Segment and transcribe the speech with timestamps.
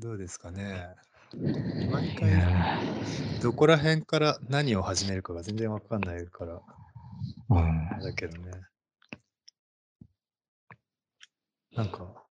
[0.00, 0.94] どうですかね。
[1.92, 2.78] 毎い回、や
[3.42, 7.88] どこら辺から何を始めるかが全然わかんないから、ー、うん。
[7.88, 8.50] あれだけどね。
[11.76, 12.24] なんか、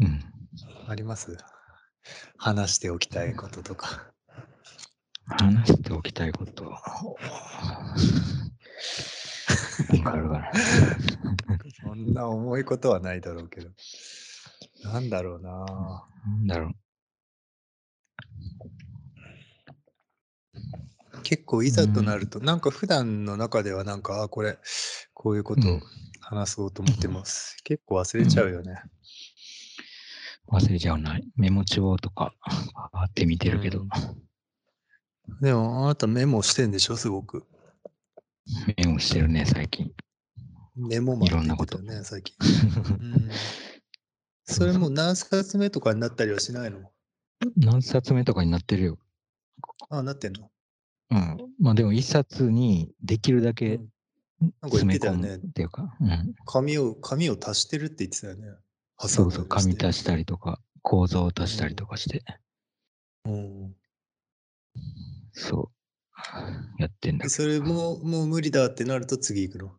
[0.00, 0.20] うん。
[0.88, 1.36] あります？
[2.38, 4.12] 話しておきたいこととか。
[5.26, 6.64] 話しておきたいこと。
[9.90, 10.52] なんかあるかな。
[11.82, 13.70] そんな重いことはないだろうけど。
[14.92, 15.50] なんだろうな
[16.24, 16.74] なんだろう。
[21.22, 24.58] 結構いざとなると、なんか普段の中ではなんか、あ、これ、
[25.12, 25.80] こういうことを
[26.20, 27.56] 話そうと思ってます。
[27.64, 28.80] 結構忘れちゃうよね。
[30.48, 31.18] 忘れちゃうな。
[31.36, 32.32] メモ帳とか、
[32.92, 33.88] あって見てるけど、うん
[35.40, 37.44] でも、あなたメモしてんでしょ、すごく。
[38.76, 39.90] メモしてるね、最近。
[40.76, 42.36] メモマンって言ってたよね、最近。
[42.88, 43.30] うん
[44.46, 46.90] それもう何冊目とかになったりはしないの？
[47.56, 48.98] 何冊目とかになってるよ。
[49.90, 50.50] あ、なってんの？
[51.10, 51.36] うん。
[51.60, 53.80] まあでも一冊にできるだけ
[54.62, 56.34] 詰め込むっていうか、うん。
[56.44, 58.48] 紙を、紙を足してるって言ってたよね。
[58.98, 59.76] そうそう、紙。
[59.76, 62.24] 足したりとか、構造を足したりとかして、
[63.24, 63.74] うん
[65.32, 65.70] そ
[66.78, 69.72] う、やってんだでそれも、もう無理だってなると次行くの？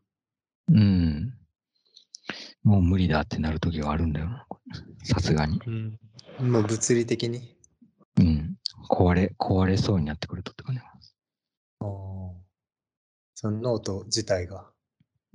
[0.69, 1.33] うん。
[2.67, 4.45] もう無理だってなる時があるんだよな。
[5.01, 5.61] さすがに。
[5.65, 5.97] うん。
[6.41, 7.55] まあ物理的に。
[8.17, 8.57] うん。
[8.89, 10.83] 壊れ、壊れそうになってくるとってかね。
[11.79, 11.87] あー
[13.35, 14.69] そのノート自体が。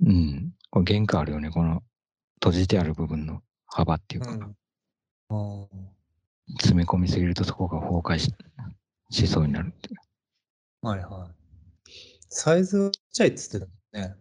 [0.05, 0.53] うん。
[0.69, 1.49] これ限界あるよね。
[1.49, 1.81] この
[2.35, 4.29] 閉じてある部分の幅っていうか、
[5.31, 5.67] うん。
[6.59, 8.31] 詰め込みすぎるとそこが崩壊し
[9.09, 9.91] しそうになるってい
[10.83, 10.87] う。
[10.87, 11.91] はいはい。
[12.29, 14.15] サイズはちっちゃいっつってたね。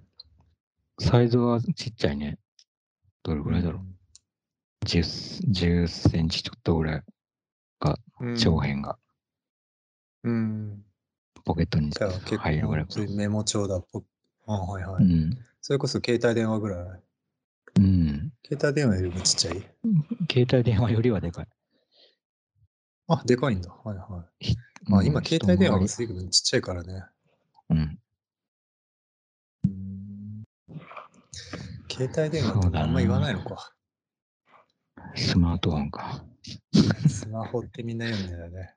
[0.98, 2.38] サイズはちっちゃいね。
[3.23, 3.81] どれぐらいだろ
[4.83, 7.03] う？10, 10センチちょっとぐらい
[8.20, 8.37] うん。
[8.37, 8.98] 長辺が
[10.25, 10.84] うん。
[11.45, 11.91] ポケットに
[12.39, 13.80] 入るぐらいメモ帳だ。
[13.80, 14.05] ぽ
[14.46, 15.05] あはいはい。
[15.05, 15.39] うん。
[15.61, 17.01] それこそ携帯電話ぐらい。
[17.79, 18.33] うん。
[18.46, 19.55] 携帯電話よりもちっちゃい？
[20.30, 21.48] 携帯電話よりはでかい。
[23.08, 23.70] あ、でかいんだ。
[23.70, 24.57] はいはい。
[24.85, 27.05] まあうん今、携帯電話が一随分ちっちゃいからね。
[27.70, 27.98] うん。
[31.92, 33.73] 携帯電話ってあんま言わないのか。
[35.14, 36.25] スマートフォンか。
[37.07, 38.75] スマホってみんな言うんだよね。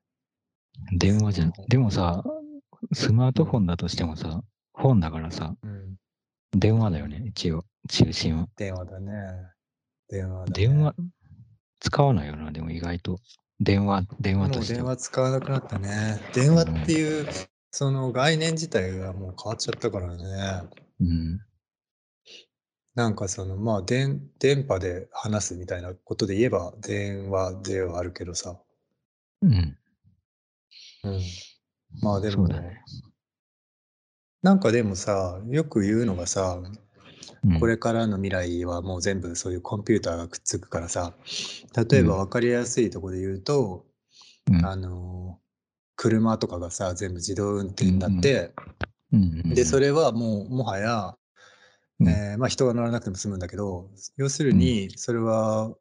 [0.98, 1.54] 電話じゃん。
[1.70, 2.24] でもさ、
[2.94, 4.42] スマートフォンだとしてもさ、
[4.74, 5.96] 本だからさ、うん。
[6.52, 8.48] 電話だよね、一応、中心は。
[8.58, 9.12] 電話だね。
[10.09, 10.52] 電話だ、ね。
[10.54, 10.96] 電話、
[11.80, 13.18] 使わないよな、でも意外と。
[13.62, 14.80] 電話、電話もうとしては。
[14.80, 16.20] 電話使わなくなったね。
[16.34, 17.28] 電話っていう、
[17.72, 20.24] その概念自体がもう変わっちゃったからね。
[21.00, 21.40] うん。
[22.95, 28.57] なんかそのまあ電電波で話すみたいなことで言えば電話ではあるけどさ。
[29.41, 29.78] うん。
[31.03, 31.22] うん。
[32.01, 32.81] まあでも、ね。
[34.41, 41.13] なんかでもさ、よく言うのがさ、うんこれからの未来はもう全部そういうコンピューターがくっつくからさ、
[41.75, 43.85] 例えばうん分かりやすいところで言うと、
[44.50, 45.39] うんあの、
[45.95, 48.51] 車とかがさ、全部自動運転になって、
[49.13, 51.16] うんで、それはもうもはや、
[52.00, 52.09] うん。
[52.09, 55.73] えーまあ人が乗らなくても済むんだけど、要するに、それは、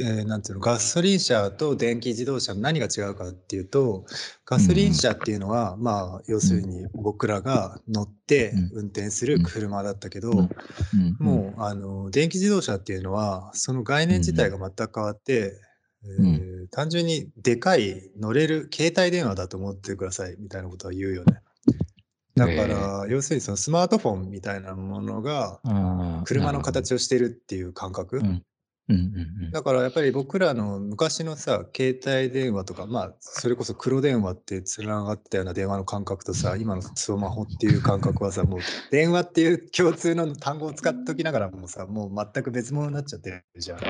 [0.00, 4.04] えーなんていうの、ガソリン車と電気自動車の何が違うかっていうと、
[4.46, 8.78] ガソリン車っていうのは、まあ、要するに僕らが乗ってうん。
[8.78, 10.48] 運転する車だったけど、
[11.18, 15.60] もう、あの、電気自動車っていうのは、その概念自体が全く変わって、
[16.20, 21.40] んえー単純にでかい乗れる携帯電話だと思ってくださいみたいなことは言うよね。
[22.38, 25.60] だから、要するにそのスマートフォンみたいなものが
[26.24, 28.22] 車の形をしてるっていう感覚？
[29.52, 38.60] だからやっぱり僕らの昔のさ携帯電話とかまあそれこそ黒電話ってつながったような電話の感覚とさ今のスマホっていう感覚はさもう
[38.90, 43.80] 電話っていう共通の単語を使っときながらもうさもう全く別物になっちゃってるじゃん。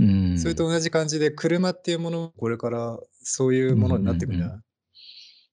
[0.00, 0.30] うん。
[0.30, 4.63] うんそれと同じ感じで車っていうものこれからそういうものになってくるんじゃない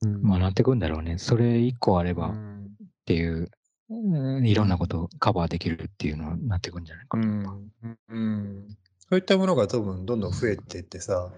[0.04, 0.22] うん。
[0.22, 1.18] まあなってくんだろうね。
[1.18, 2.72] それ一個あればっうん。
[3.06, 3.50] ていう、
[3.90, 7.58] うんいろんなことをカバーできるっていうのはなってくんじゃないかな。
[7.84, 7.98] うん。
[8.10, 8.68] うん。
[9.00, 11.30] そういったものが多分どんどん増えていってさ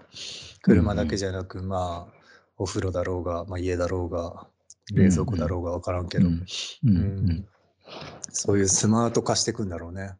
[0.62, 2.24] 車だけじゃなく、まあ
[2.56, 4.46] お風呂だろうが、まあ、家だろうが
[4.92, 6.28] 冷蔵庫だろうが分からんけど、
[8.30, 10.12] そういうスマート化していくんだろうね。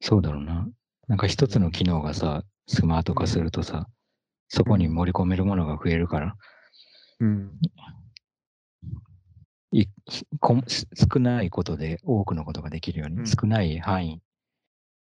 [0.00, 0.66] そうだろうな。
[1.08, 3.86] なんか一つの機能がさ、スマート化するとさ、
[4.48, 6.36] そこに盛り込めるものが増えるから、
[7.20, 7.50] うん
[9.72, 9.86] い
[10.40, 14.22] こ少ないことで多くのことができるように、うん少ない範囲、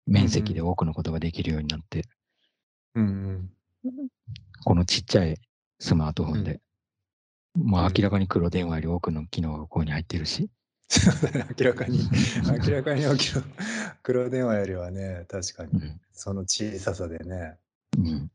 [0.05, 2.05] 面積で多くのことができるようになって、
[2.95, 3.49] うん
[4.63, 5.37] このちっちゃい
[5.79, 6.61] スマートフォンで。
[7.55, 10.49] まあうん明らかに黒電話より多くの機能がここに入ってるし。
[11.59, 11.99] 明らかに、
[12.65, 13.43] 明らかに黒
[14.03, 16.01] 黒電話よりはね、確かに、うん。
[16.13, 17.57] その小ささでね。
[17.97, 18.31] うん、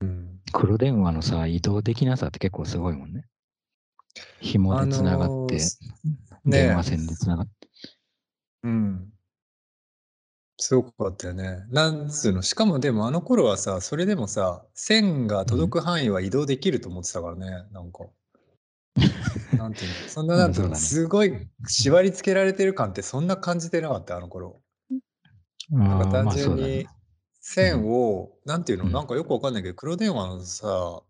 [0.00, 3.24] うん、黒電話のさ、移動できなさって結構すごいもんね。
[4.40, 5.80] 紐でつながって、す
[6.44, 7.68] 電話線でつながって。
[8.64, 9.08] うん。
[10.58, 11.64] すごかったよね。
[11.68, 18.06] なんつうの、しかもでもあの頃はさ、それでもさ、線が届く範囲は移動できると思ってたからね、なんか。
[19.58, 24.62] なんていうの、そんななんていうの、うんそうだねすごい縛り付けられてる感ってそんな感じてなかった、あの頃。
[25.70, 26.95] なんか単あーまあ純にそうだね。
[27.46, 28.92] 線を、なんていうの、うん。
[28.92, 31.00] なんかよくわかんないけど、黒電話のさ、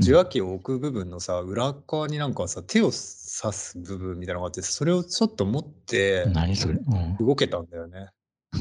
[0.00, 8.08] 受話器を置く部分のさ、裏側になんかさ、手を刺す部分みたいなのがあって、それをちょっと持って何それ、うん、動けたんだよね。
[8.54, 8.60] な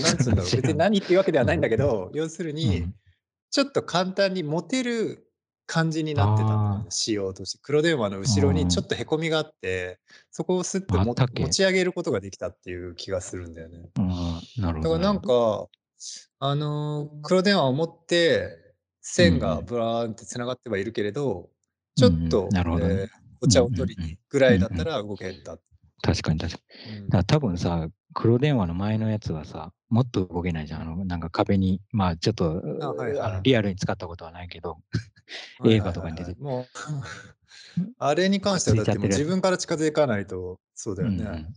[0.00, 2.94] んかなんつうんだろう、別に何っていうわけではないんだけど、要するに、うん。
[3.50, 5.26] ちょっと簡単に持てる
[5.66, 7.58] 感じになってたんだよねあー、仕様として。
[7.62, 10.00] 黒電話の後ろにちょっとへこみがあって、
[10.30, 11.42] そこをスッとったっけ。
[11.42, 13.90] 持ち上げることができたっていう気がするんだよね。
[13.98, 14.88] あーなるほど。
[14.90, 15.68] だからなんか、
[16.38, 21.50] あのー黒電話を持って、線がブラーンってつながってはいるけれど、
[21.96, 22.94] ちょっと、うんなるほどね。
[22.94, 23.08] えー
[23.44, 25.58] お茶を取りにぐらいだったら動けた。
[26.00, 26.98] 確かに確かに。
[27.00, 27.24] うん。
[27.24, 30.82] 多分さ、黒電話の前のやつはさ、もっと動けないじゃん。
[30.82, 34.78] あのなんか壁に、まあちょっとあはいはいあのリアルに使ったことはないけど、
[35.66, 36.66] 映画とかに出てもう、
[37.98, 41.52] あれに関してはだって自分から近づかないと、そうだようんね。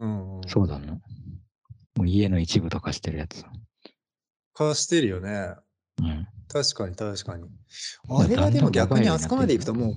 [0.00, 1.00] うん、うん、そうだね。
[1.98, 3.44] もう家の一部とかしてるやつ。
[4.54, 5.54] かしてるよね。
[6.00, 7.48] うん、確かに確かに。
[8.08, 9.94] あれはでも逆にあそこまで行くともう、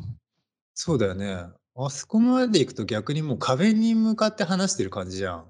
[0.74, 1.46] そうだよね。
[1.76, 5.46] あそこまで行くと逆にもう壁に向かって話してる感じじゃん。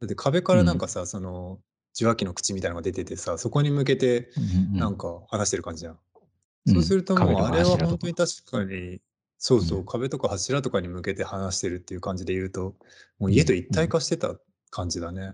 [0.00, 1.58] だって壁からなんかさ、その
[1.94, 5.92] 受話器の口みたいなのが出ててさ、そこに向けてうんうんなんか話してる感じじゃん。
[5.92, 9.00] うんそうするともうあれは本当に確かに、
[9.36, 12.74] そうそうう、ん壁とか柱とかに向けて話してるっていう感じで言うと、
[13.18, 14.36] もう家と一体化してた
[14.70, 15.32] 感じだね。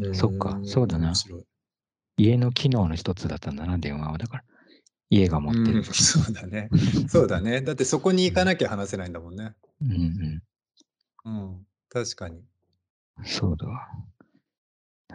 [0.00, 1.44] うん、そっかそうだな面白い
[2.18, 4.18] 家の機能の一つだったんだな、電話は。
[4.18, 4.44] だから、
[5.08, 5.84] 家が持ってるうん。
[5.84, 6.68] そうだね。
[7.08, 7.62] そうだね。
[7.62, 9.54] だってそこに行かなきゃ話せないんだもんね。
[9.80, 10.42] うんうん、
[11.24, 11.66] うん。
[11.88, 12.42] 確かに。
[13.24, 13.88] そうだわ。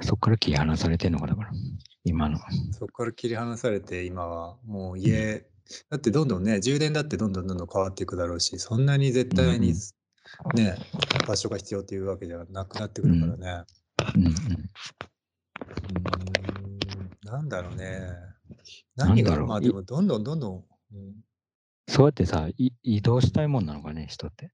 [0.02, 1.52] そっから切り離されてんのか、だから、
[2.06, 2.40] 今の。
[2.72, 5.46] そこから切り離されて、今はもう家、
[5.90, 9.76] だってどんどんね、充電だってどんどんどんどん変わっていくだろうし、そんなに絶対にうん
[10.56, 10.76] ね、
[11.28, 13.66] 場所が必要っていうわけじゃなくなってくるからね。
[14.16, 14.70] うんうん、うーん。
[17.24, 18.10] なんだろうね。
[18.96, 19.48] 何がなんだろう。
[19.48, 21.16] まあでもどんどんどんどん、うん。
[21.88, 24.52] そうやってさい、移動したいもんなのかね、人って。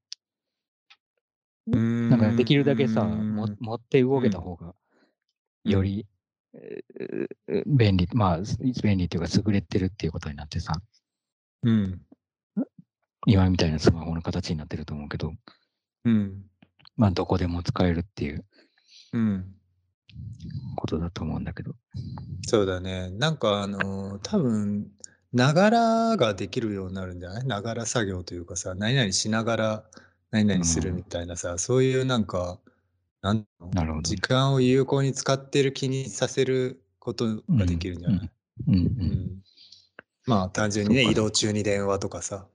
[1.66, 4.74] なんかできるだけさ、も持って動けた方が、
[5.64, 6.06] より、
[6.54, 8.38] えー便利、まあ、
[8.82, 10.72] 便利っていうか優れてるっていうことになってさ、
[11.62, 12.00] うん。
[13.26, 15.32] 今みたいなスマホの形になってると思うけど、
[16.04, 16.44] うん。
[16.96, 18.44] まあ、どこでも使えるっていう。
[19.12, 19.54] うん。
[20.76, 21.74] ことだと思うんだけど。
[22.46, 23.10] そうだね。
[23.10, 24.90] なんかあのー多分、
[25.32, 27.46] ながらができるようになるんじゃない？
[27.46, 29.84] ながら作業というかさ、何々しながら
[30.30, 32.58] 何々するみたいなさ、そういうなんか、
[33.22, 33.70] なんの？
[33.72, 34.02] なるほど。
[34.02, 38.30] 時間を有効に使ってる気にさせることができるんじゃない、
[38.68, 38.74] うん。
[38.74, 38.84] ううん。
[39.06, 39.42] ん。
[40.26, 41.12] まあ単純にね、そうか。
[41.12, 42.46] 移動中に電話とかさ、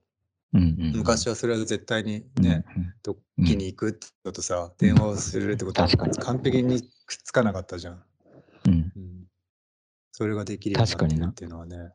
[0.56, 2.66] 昔はそれは絶対にうんね、
[3.04, 8.04] どっうんきに行くってことさ、電話をするってことは完璧にくっつかなかったじゃん。
[8.68, 8.92] うん
[10.18, 11.92] それができるようになって確かになるっていうのはね。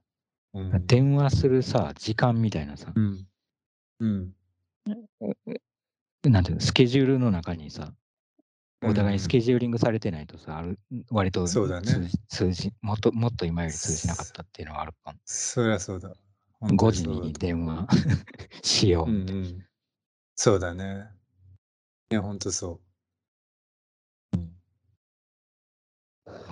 [0.52, 3.26] うん電話するさ、時間みたいなさ、うん。
[4.00, 4.34] うん。
[6.24, 7.94] なんていうの、スケジュールの中にさ、
[8.82, 10.78] お互いにスジケジューリングされてないとさ、ある
[11.10, 15.18] 割とそうだね通じ通じもっと、もっと今より通じなかったっていうのはあるかも。
[15.24, 16.12] そりゃそうだ。
[16.62, 17.88] 5時に電話
[18.62, 19.10] しよう。
[19.10, 19.66] うんうん。
[20.36, 21.06] そうだね。
[22.10, 22.80] いや、ほんとそ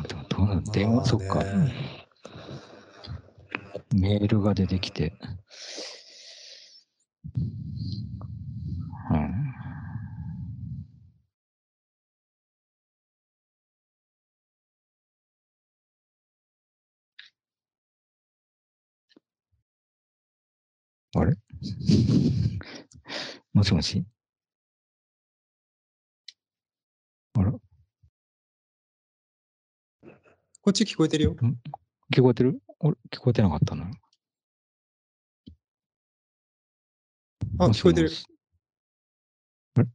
[0.09, 0.65] でもどうなのう。
[0.73, 1.43] 電話、そっか。
[3.95, 5.12] メールが出てきて。
[9.11, 9.38] うん。
[21.21, 21.37] あれ？
[23.53, 24.05] もしもし？
[27.35, 27.53] あら。
[27.53, 27.61] こ
[30.71, 31.37] っち聞こえてるよ。
[32.15, 32.63] 聞こえてる？
[32.81, 33.91] 俺聞こえてなかったな。
[37.61, 38.11] あ、聞こえてる。
[39.75, 39.89] あれ？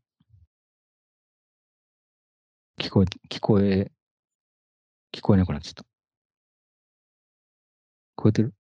[2.80, 3.92] 聞こえ、聞こえ
[5.14, 5.84] 聞こえなくなっちゃった。
[5.84, 5.86] 聞
[8.16, 8.54] こえてる？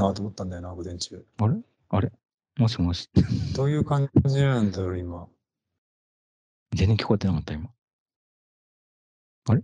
[0.00, 1.24] なあと思ったんだよな、午前中。
[1.38, 1.54] あれ？
[1.90, 2.10] あれ？
[2.56, 3.08] もしもし。
[3.54, 5.28] どういう感じなんだろう、今。
[6.74, 7.70] 全然聞こえてなかった、今。
[9.48, 9.62] あれ？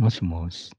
[0.00, 0.72] もしもし。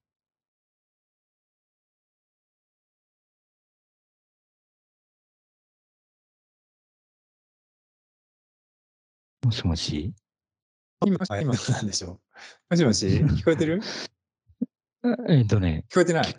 [9.44, 10.14] もしもし？
[11.06, 12.20] 今、あ今なんでしょ
[12.72, 12.72] う。
[12.72, 13.82] もしもし、聞こえてる？
[15.30, 16.36] えっとね、聞こえてない？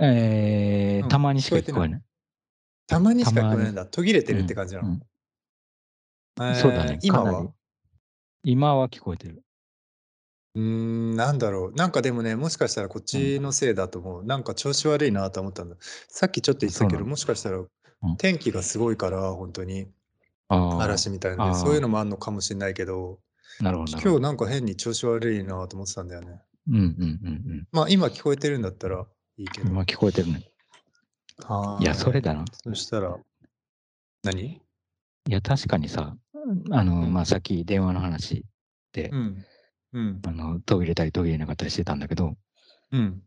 [0.00, 2.02] えーうんたまにしか聞こえてない。
[2.86, 3.86] たまにしか聞こえないんだ。
[3.86, 4.88] 途切れてるって感じなの？
[4.88, 5.02] うん
[6.40, 6.98] えーそうだね。
[7.02, 7.46] 今は？
[8.44, 9.42] 今は聞こえてる。
[10.54, 11.74] うーん、なんだろう。
[11.74, 14.24] なんかでもね、もしかしたらこっちのせいだと思う。
[14.24, 15.76] なんか調子悪いなと思ったんだ。
[16.08, 17.68] さっきちょっと言ってたけど、もしかしたらん
[18.16, 19.88] 天気がすごいから、本当に
[20.48, 23.18] 嵐みたいなそういうのもあるのかもしれないけど、
[23.60, 23.92] なるほど。
[23.92, 26.40] なるほど今日なんか変に調子悪いなと思ってたんだよね。
[26.68, 29.06] うんうんうんまあ今聞こえてるんだったら
[29.38, 29.66] いいけうん。
[29.68, 29.72] ど。
[29.72, 30.42] 今聞こえてるね。
[31.80, 32.44] いや、それだな。
[32.64, 33.16] そしたら、
[34.24, 34.42] 何？
[34.46, 34.60] い
[35.26, 36.16] や、確かにさ、
[36.70, 38.44] あの、うんまあ、さっき電話の話
[38.92, 39.44] で、うん。
[39.92, 40.20] うん。
[40.26, 42.36] あの、途切れたり途切れなかったりしてたんだけど、
[42.92, 43.22] うん。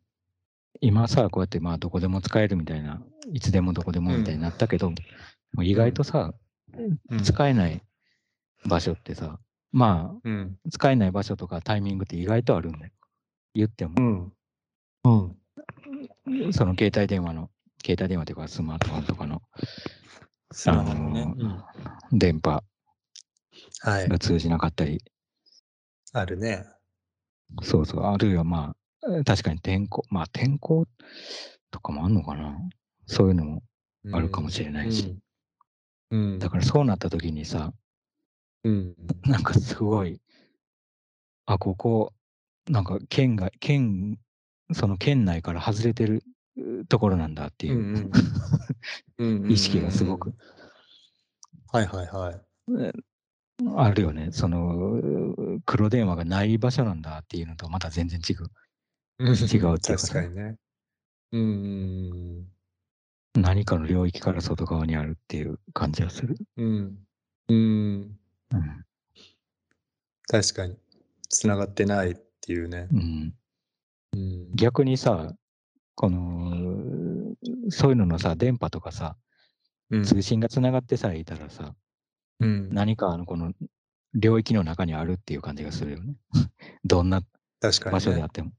[0.82, 4.96] 今さ、こうやってまあ、どこでも使えるみたいな、いつでもどこでもみたいになったけど、も
[5.60, 6.34] う意外とさ、
[6.74, 7.82] うん使えない
[8.66, 9.40] 場所ってさ、
[9.72, 10.58] まうん。
[10.66, 12.92] あ、使えない場所とかタイミングって意外とあるんだよ。
[13.54, 14.34] 言っても、うん。
[16.26, 16.54] うん。
[16.54, 17.50] その携帯電話の、
[17.84, 19.42] 携帯電話というかスマートフォンとかの。
[20.68, 21.64] あのうん
[22.12, 22.62] 電波
[23.82, 24.10] はい。
[24.10, 25.02] が通じなかったり、
[26.14, 26.66] あるね。
[27.64, 30.86] そうそう、あるいはまあ、え確かに天候、まあ天候
[31.72, 32.58] とかもあんのかな。
[33.08, 33.64] そういうのも
[34.12, 35.18] あるかもしれないし。
[36.12, 36.34] うん。
[36.34, 36.40] うん。
[36.40, 37.74] だからそうなった時にさ、
[38.64, 38.96] うん。
[39.24, 40.20] なんかすごい、
[41.46, 42.14] あ、ここ、
[42.70, 44.20] なんか県が、県、
[44.74, 46.24] その県内から外れてる
[46.58, 48.12] うところなんだっていう、
[49.18, 50.34] うん 意識がすごく。
[51.72, 52.42] はいはいはい。
[53.76, 54.30] あるよね。
[54.32, 58.50] その、う黒電話がない場所なんだっていうのとまた全然違う。
[59.20, 60.58] 違うっていうか確かにね。
[61.32, 61.44] うんう
[62.42, 62.48] ん
[63.34, 66.36] 何かの領域から外側にあるっていう感じがする。
[66.58, 66.66] うん。
[66.66, 66.98] うん。
[67.48, 68.18] うん。
[68.52, 68.86] うん。
[70.28, 70.76] 確かに。
[71.30, 72.88] つながってないっていうね。
[72.92, 73.34] うん、
[74.14, 74.56] うん。
[74.56, 75.34] 逆にさ、
[75.96, 77.36] この、
[77.70, 79.16] そういうののさ、電波とかさ、
[79.92, 81.76] うん通信がつながってさえいたらさ、
[82.40, 82.70] うん。
[82.74, 83.52] 何かあのこの
[84.14, 86.16] 領域の中にあるっていう感じがするよね。
[86.84, 87.22] どんな。
[87.62, 88.52] 場所であっても。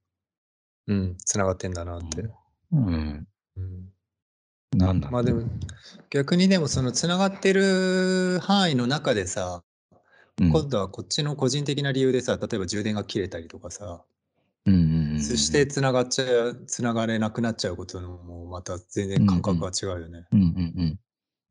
[0.87, 1.17] うん。
[1.17, 2.29] つながってんだなって。
[2.71, 3.27] うん。
[3.57, 3.93] うん。
[4.77, 5.49] なんだろうまあでも、
[6.11, 9.65] 逆にでもそのつながってる範囲の中でさ、
[10.43, 14.03] うん今度はこっちの個人的な理由でさ、例えば充電が切れたりとかさ、
[14.67, 14.79] うんう
[15.17, 20.27] んそしてつながっちゃう、つながれなくなっちゃうことのもまた全然感覚が違うよね。
[20.33, 20.51] うんうんう
[20.83, 21.01] ん。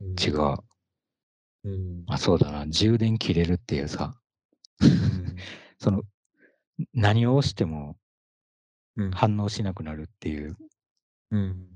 [0.02, 0.58] うん違う。
[1.64, 2.04] うん。
[2.08, 2.68] あ、そうだな。
[2.68, 4.14] 充電切れるっていうさ、
[4.82, 5.36] うん
[5.80, 6.04] その、
[6.94, 7.98] 何を押しても
[8.98, 9.12] うん。
[9.12, 10.58] 反応しなくなるっていう、
[11.32, 11.68] うん。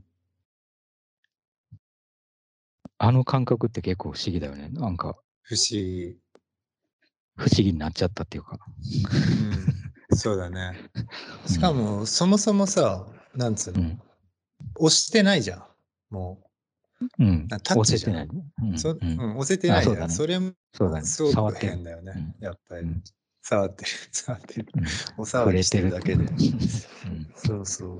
[2.98, 4.69] あの感覚って結構不思議だよね。
[4.69, 6.17] なんか、不思議。
[7.45, 8.57] 不思議になっちゃったっていうか。
[10.09, 10.17] うん。
[10.17, 10.89] そうだね。
[11.45, 14.01] しかも、そもそもさ、なんつうの、うん。
[14.79, 15.63] 押してないじゃん。
[16.09, 16.39] も
[17.19, 17.47] うん。
[17.51, 19.21] あタッチじゃん押せてない。
[19.21, 19.95] うん押せてないじゃん。
[19.95, 21.05] あそうだねそれもそうだね。
[21.05, 22.13] すごく触ってる変だよね。
[22.39, 23.03] うんやっぱり、うん
[23.47, 24.67] 触ってる、 触ってる。
[24.73, 24.85] うん
[25.17, 26.23] お触りしてるだけで。
[26.23, 27.99] うんそうそ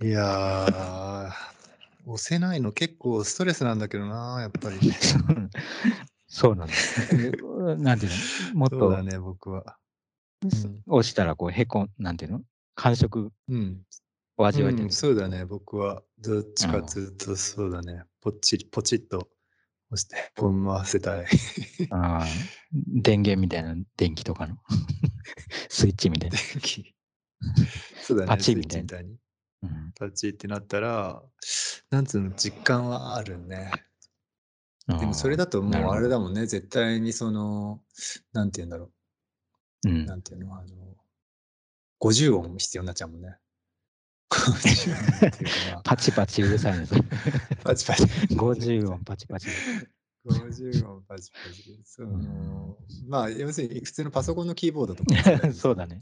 [0.00, 0.04] う。
[0.04, 1.32] いやー、
[2.06, 4.78] 押せないの結構ストレスなんだけどな、やっぱり。
[6.28, 6.74] そうなんだ。
[7.76, 8.12] なんていう
[8.54, 8.58] の？
[8.60, 9.76] もっとそうだね、僕は。
[10.42, 12.42] うん押したらこうへこん、なんていうの？
[12.74, 13.82] 感触うん。
[14.36, 14.92] を味わえてるうん、。
[14.92, 19.28] そうだね、僕はどっちかずっとそうだね、ポチリ、ポチッと
[19.90, 21.26] 押して、ポン回せたい。
[21.90, 22.26] ああ
[22.72, 24.56] 電源みたいな電気とかの
[25.68, 26.36] スイッチみたいな。
[28.02, 29.10] そうだね、パチみたいなスイッチみたいに。
[29.62, 31.20] うんパチってなったら、
[31.90, 33.72] なんつうの、実感はあるね。
[34.88, 37.82] でもそれだともうあれだもんね、絶対にその、
[38.32, 38.90] なんて言うんだろ
[39.84, 40.66] うんう、なんていうの、あの、
[42.00, 43.36] 50音必要になっちゃうもんね。
[44.30, 46.94] 50音っていうか、まあ、パチパチうるさいです。
[47.64, 48.04] パチパチ。
[48.04, 49.48] 50音パチパチ。
[50.26, 51.80] 50音パチパチ。
[51.84, 52.76] その、うん
[53.08, 55.12] まあ、要するに普通のパソコンのキーボードとか。
[55.52, 55.98] そうだね。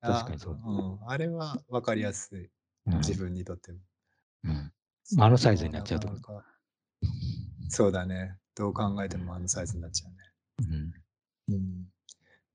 [0.00, 1.08] あ確かにそううん。
[1.08, 2.44] あれは分かりやすい。
[2.86, 3.78] うん自分にとっても。
[4.44, 4.72] うん。
[5.18, 6.44] あのサイズになっちゃうとか
[7.68, 8.36] そうだね。
[8.54, 10.92] どう考えてもあのサイズになっちゃうね。
[11.48, 11.54] うん。
[11.54, 11.86] うん。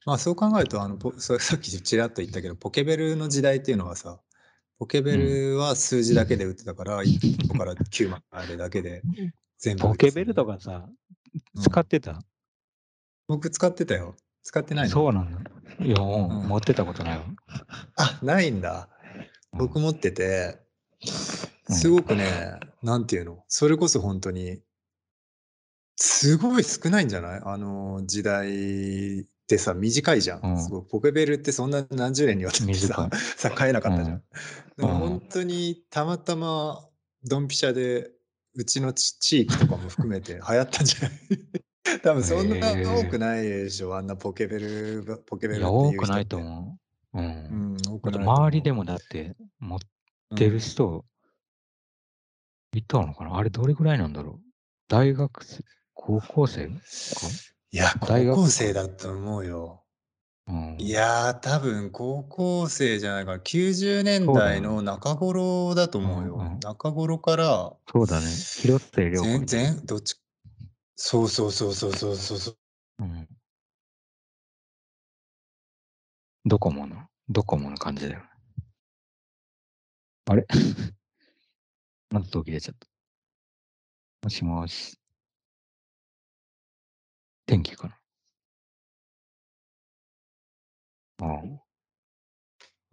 [0.05, 4.19] まあそう考えるとあのポそ さっきちらっと言ったけどポケベルの時代っていうのはさ
[4.79, 9.01] ポケベルは数字だけで打ってたから、1個から9までだけで
[9.57, 10.89] 全部打ポケベルとかさ、
[11.55, 11.61] うん。
[11.61, 12.19] 使ってた、
[13.27, 14.15] 僕使ってたよ。
[14.43, 14.91] 使ってないの。
[14.91, 15.39] そうなの？
[15.79, 16.47] いや、もううん。
[16.49, 17.23] 持ってたことないわ。
[17.95, 18.89] あないんだ。
[19.53, 19.59] うん。
[19.59, 20.59] 僕持ってて
[21.69, 21.75] うん。
[21.75, 23.45] すごくね、なんていうの？
[23.47, 24.59] それこそ本当に
[26.05, 27.41] すごい少ないんじゃない？
[27.45, 30.61] あの時代ってさ短いじゃん、うん。
[30.61, 30.81] すごい。
[30.89, 34.23] ポケベルってそんな何十年にわたってさ短栄えなかったじゃん、
[34.79, 34.87] うん。
[34.87, 36.85] 本当にたまたま
[37.23, 38.11] ドンピシャで
[38.53, 41.99] うちのち地域とかも含めて流行ったんじゃない？
[42.03, 42.55] 多分そんな
[42.99, 46.77] 多くないでしょあんなポケベルがポケベルって多くないと思
[47.13, 47.17] う。
[47.17, 47.25] うん。
[47.25, 49.79] うん多くない周りでもだって持っ
[50.35, 51.05] てる人
[52.73, 54.39] いたのかな、あれどれぐらいなんだろう？
[54.89, 55.63] 大学生、
[55.93, 56.67] 高校生？
[56.69, 56.75] か
[57.71, 58.35] いや大学？
[58.35, 59.83] 高校生だと思うよ
[60.47, 60.75] うん。
[60.77, 63.39] いやー、多分高校生じゃないかな。
[63.39, 66.35] 90年代の中頃だと思うよ。
[66.35, 68.25] うんうん中頃から、そうだね。
[68.25, 69.45] 広末涼子全。
[69.45, 70.15] 然、どっち、
[70.95, 72.57] そうそうそうそうそうそうそう。
[72.99, 73.27] うん。
[76.45, 78.25] ドコモの、ドコモの感じだよね。
[80.25, 80.45] あれ？
[82.11, 82.87] まず途切れちゃった。
[84.23, 84.97] もしもし。
[87.45, 87.97] 天気かな
[91.19, 91.63] ああ。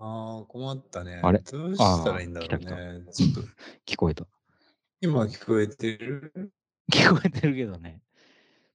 [0.03, 1.21] ああ、困ったね。
[1.23, 1.41] あれ？
[1.41, 3.13] どうしたらいいんだろうあー来たね。
[3.13, 3.41] ちょっと、
[3.87, 4.27] 聞こえた。
[5.01, 6.33] 今聞こえてる？
[6.93, 8.01] 聞こえてるけどね。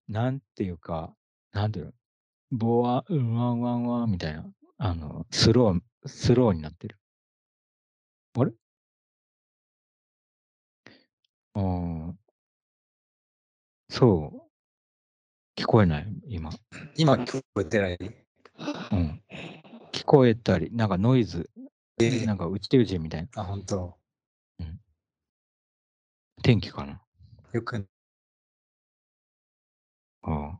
[0.08, 1.16] なんていうか、
[1.52, 1.94] なんていうの、
[2.52, 4.46] ボワ、うんわんわんわんみたいな、
[4.78, 7.00] あの、スロー、スローになってる。
[8.34, 8.52] あれ？
[11.54, 12.16] ああ、
[13.90, 14.35] そう。
[15.58, 16.52] 聞こえない、今。
[16.98, 17.98] 今聞こえてない？
[18.92, 19.24] うん。
[19.94, 21.50] 聞こえたり、なんかノイズ、
[22.02, 23.42] えーなんか宇宙人みたいな。
[23.42, 23.98] あ、本当。
[26.44, 27.02] 天気かな？
[27.54, 27.88] よく、
[30.24, 30.60] あ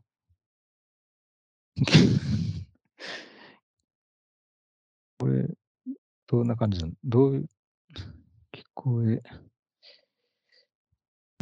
[5.18, 5.46] これ、
[6.26, 6.94] どんな感じなの？
[7.04, 7.48] どういう、
[8.52, 9.22] 聞こえ、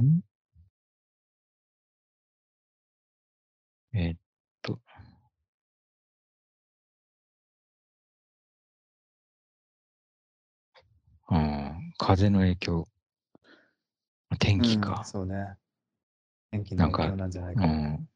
[0.02, 0.20] ん？
[3.94, 4.18] えーっ
[4.62, 4.80] と。
[11.30, 12.88] うん、風の影響。
[14.40, 15.04] 天気うんか。
[15.04, 15.56] そうね。
[16.50, 17.72] 天気の影響なんじゃないかな。
[17.72, 18.08] うん、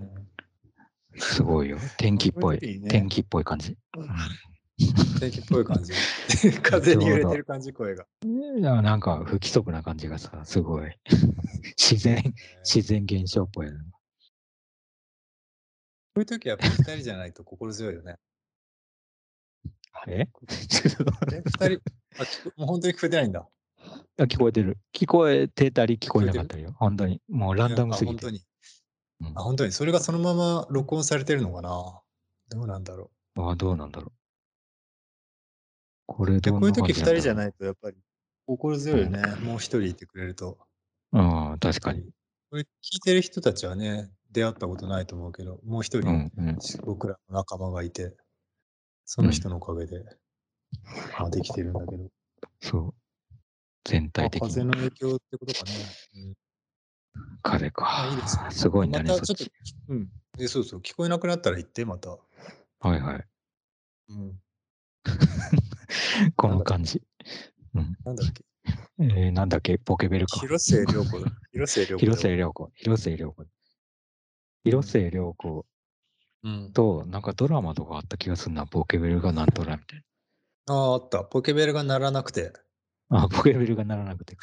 [0.00, 0.34] うん
[1.16, 1.78] すごいよ。
[1.96, 2.58] 天気っぽい。
[2.58, 3.76] こういう時にね天気っぽい感じ。
[5.20, 5.92] 天気っぽい感じ。
[6.62, 8.04] 風に揺れてる感じ、声が。
[8.24, 10.90] いやなんか不規則な感じがさ、すごい。
[11.78, 13.78] 自然、自然現象っぽいな。
[16.14, 18.16] こういう時は二人じゃないと心強いよね。
[20.06, 20.26] え？
[20.46, 21.42] ちょっとえ？
[21.44, 21.82] 二人、
[22.18, 23.48] あ聞こもう本当に聞こえてないんだ。
[24.18, 24.78] あ聞こえてる。
[24.94, 26.72] 聞こえてたり聞こえなかったりよ。
[26.78, 27.20] 本当に。
[27.28, 28.26] もうランダムすぎて。
[28.26, 28.42] あ本当に。
[29.22, 29.72] うんあ、本当に。
[29.72, 32.00] それがそのまま録音されてるのかな？
[32.48, 34.12] どうなんだろああ、どうなんだろう。
[36.06, 37.96] これどんこういう時二人じゃないとやっぱり
[38.46, 39.20] 心強いよね。
[39.42, 40.58] もう一人いてくれると。
[41.12, 42.04] うん、確かに。
[42.50, 46.30] これ聞いてる人たちはね、出会ったことないと思うけど、もう一人。
[46.84, 48.14] 僕らの仲間がいて、
[49.04, 50.04] その人のおかげで、
[51.18, 52.10] まあ、できてるんだけど。
[52.60, 52.94] そう。
[53.84, 54.66] 全ま体的あ風に。
[54.66, 55.76] の影響ってことかね。
[56.16, 56.34] うん
[57.42, 58.50] 風あいいですねか。
[58.50, 59.48] すごいね、またちょっ
[59.88, 60.08] うん。
[60.36, 62.10] で、そうそう、聞こえなくなったら言って、また。
[62.10, 62.18] は
[62.96, 63.24] いはい。
[64.08, 64.40] うん。
[66.36, 67.02] この感じ。
[67.72, 68.44] なんだっけ？
[68.98, 70.40] えー、なんだっけ、ポケベルか。
[70.40, 71.30] 広末涼子だ。
[71.52, 71.98] 広末涼子だ。
[71.98, 72.72] 広末涼子。
[72.74, 73.44] 広末涼子。
[74.64, 75.66] 広末涼子
[76.42, 76.72] うん。
[76.72, 80.02] と、なんかドラマとかあった気がするな、ポケベルがなんとらみたい
[80.66, 81.24] ああ、あった。
[81.24, 82.52] ポケベルが鳴らなくて。
[83.10, 83.24] な。
[83.24, 84.36] あ、ポケベルがならなくて。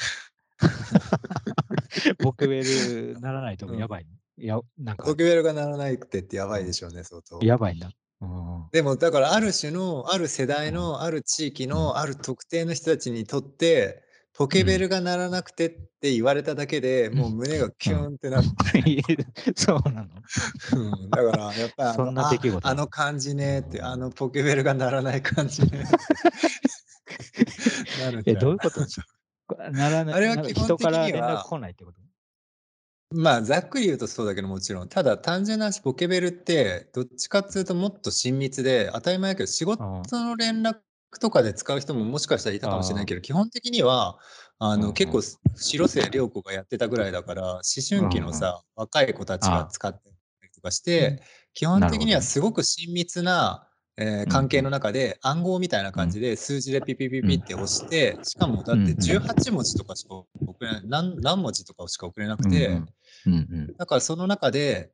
[2.19, 7.39] ポケベルならないとやばい、ねや、なんかポ、ケベルが鳴らなくてってやばいでしょうね、相当。
[7.43, 7.91] やばいんだ。
[8.21, 8.67] うん。
[8.71, 18.49] でも、だから、ある種の、ある世代の、ある地域の、ある特定の人たちにとって、ポケベルが鳴らなくてって言われただけで、もう胸がキューンってなって、
[19.55, 20.07] そうなの？
[20.73, 25.83] うんだから、やっぱりあそのんな出来事ああの感じねって、あのポケベルが鳴らない感じね。
[27.99, 28.79] なるえ、ゃどういうこと
[29.71, 30.15] ならない。
[30.15, 31.99] あれは基本的には人から連絡来ないってこと？
[33.13, 34.89] まあ、ざっくり言うとそうだけどもちろん。
[34.89, 40.77] ただ、単純な話、ポケベルって、どっちかっていうともっと親密で、当たり前だけど、仕事の連絡
[41.19, 44.17] とかで使う人ももしかしたらいたかもしれないけど、基本的には、
[44.59, 44.93] あの、うんうん。
[44.93, 45.21] 結構、
[45.59, 50.09] 広末涼子がやってたぐらいだから、思春期のさ、若い子たちが使ってた
[50.45, 51.21] りとかして、
[51.53, 60.29] 基本的にはすごく親密な、えー関係の中で暗号みたいな感じで数字でピピピピって押して、しかもだって18文字とかしか送
[60.61, 63.75] れない、何何文字とかしか送れなくて、うんうん。
[63.77, 64.91] だからその中で、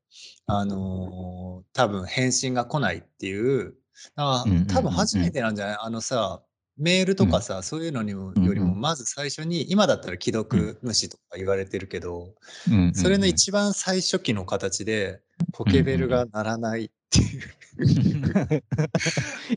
[0.48, 3.76] あのー多分返信が来ないっていう、
[4.16, 4.68] あうんうんうんうん。
[4.68, 5.78] 多分初めてなんじゃない？
[5.82, 6.42] あのさ、
[6.78, 12.36] メールとかさ、そういうのにもうんよりも、まず最初に、今だったら既読無視とか言われてるけど、
[12.68, 12.94] うんうんうん。
[12.94, 15.22] それの一番最初期の形で、
[15.54, 18.64] ポケベルが鳴らないっていう。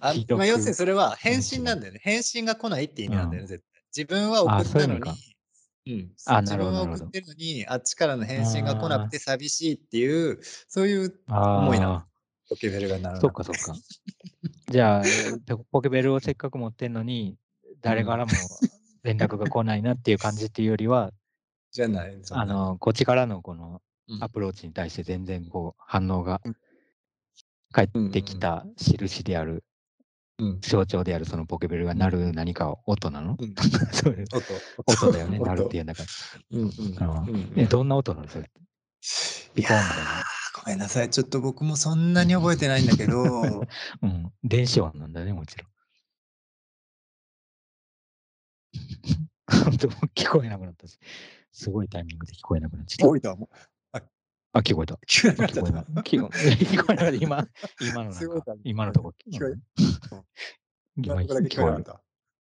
[0.01, 0.37] あ 既読。
[0.37, 2.01] まあ、要するにそれは返信なんだよね。
[2.03, 3.83] 返信が来ないって意味なんだよね、絶対。
[3.95, 5.15] 自分はあ送ったのにそ
[5.87, 12.07] うん、あ自分は送ってるのに、あっちからの返信が来なくて寂しいっていう、そういう思いな
[12.51, 13.21] ポケベルが鳴らなあ、い。
[13.21, 13.75] そっかそっか。
[14.69, 15.03] じゃあ、
[15.71, 17.37] ポケベルをせっかく持ってんのに、
[17.81, 18.33] 誰からも
[19.05, 21.13] 連絡が来ないなっていう感じっていうよりは、
[21.71, 22.21] じゃない。
[22.33, 26.57] あの、こっちからのこのうんアプローチに対して全然こう反応がうん
[27.71, 29.63] 返ってきた印である、
[30.41, 30.61] うん。
[30.61, 33.37] 象徴であるそのポケベルが鳴る何か音なの？
[33.39, 33.55] うん
[33.95, 34.43] そういう音。
[35.07, 36.09] 音だよね、音鳴るっていうんだから。
[37.07, 38.29] あうんうんえ、どんな音なの？
[38.29, 38.51] それ。
[39.55, 40.25] ピコーンみたいな。
[40.61, 41.11] ーごめんなさい。
[41.11, 43.23] ちょっと僕もそんなに覚えてないんだけど、
[44.03, 44.33] うん。
[44.43, 45.71] 電子音なんだね、もちろん。
[49.65, 50.99] 本当聞こえなくなったし。
[51.53, 53.21] すごいタイミングで聞こえなくなっちゃっ。
[53.21, 53.37] た。
[54.53, 54.95] あ、聞こえた。
[55.07, 56.01] 聞こえなかった。
[56.03, 57.17] 聞こえ 聞こえなかった。
[57.17, 57.49] 今、
[57.81, 58.13] 今の
[58.65, 59.15] 今のとこ。
[59.33, 59.55] 聞こえ
[61.01, 62.03] 聞こえなかった。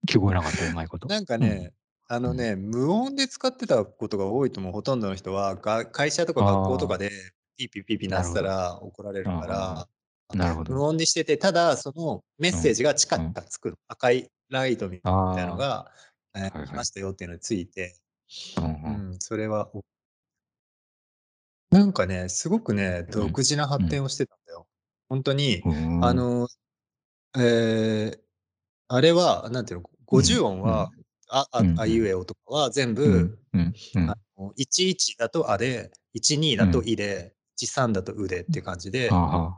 [0.08, 1.08] 聞こえなかった、うまいこと。
[1.08, 1.74] なんかね、
[2.08, 7.12] あのね、無音で使ってたことが多いと思う、ほとんどの人は、会社とか学校とかで
[7.56, 9.88] ピーピーピーピー鳴ってたら怒られるから、
[10.34, 10.74] なるほど。
[10.74, 15.92] 無音にしてて、ただそのメッセージがチカチカつくの、赤いライトみたいなのが、
[16.36, 17.96] えー来ましたよっていうのについて、
[18.58, 24.68] あ、うんううんん、それは、なんかね、すごくね、独自な発展をしてたんだよ。
[25.10, 26.06] 本当に、うん。
[26.06, 26.48] あ、の、
[27.38, 28.20] えー
[28.88, 30.92] あれは、なんていうの、50音は、
[31.28, 34.10] あ、あうん、あいうえおとかは全部、うん、うん、うん。
[34.12, 39.10] あの11だとあで、12だといで、13だとうでっていう感じで、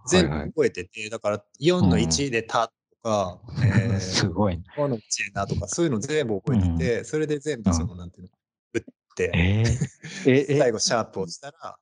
[0.08, 3.40] 全部覚えてて、だから4の1でたとか、
[3.96, 4.64] えすー、ごいね。
[4.76, 8.30] 5の1でなとか、そういうの全部覚えてて、それで全部その、なんていうの、
[8.74, 8.84] 打っ
[9.16, 11.78] て、えー、え、え最後シャープをしたら、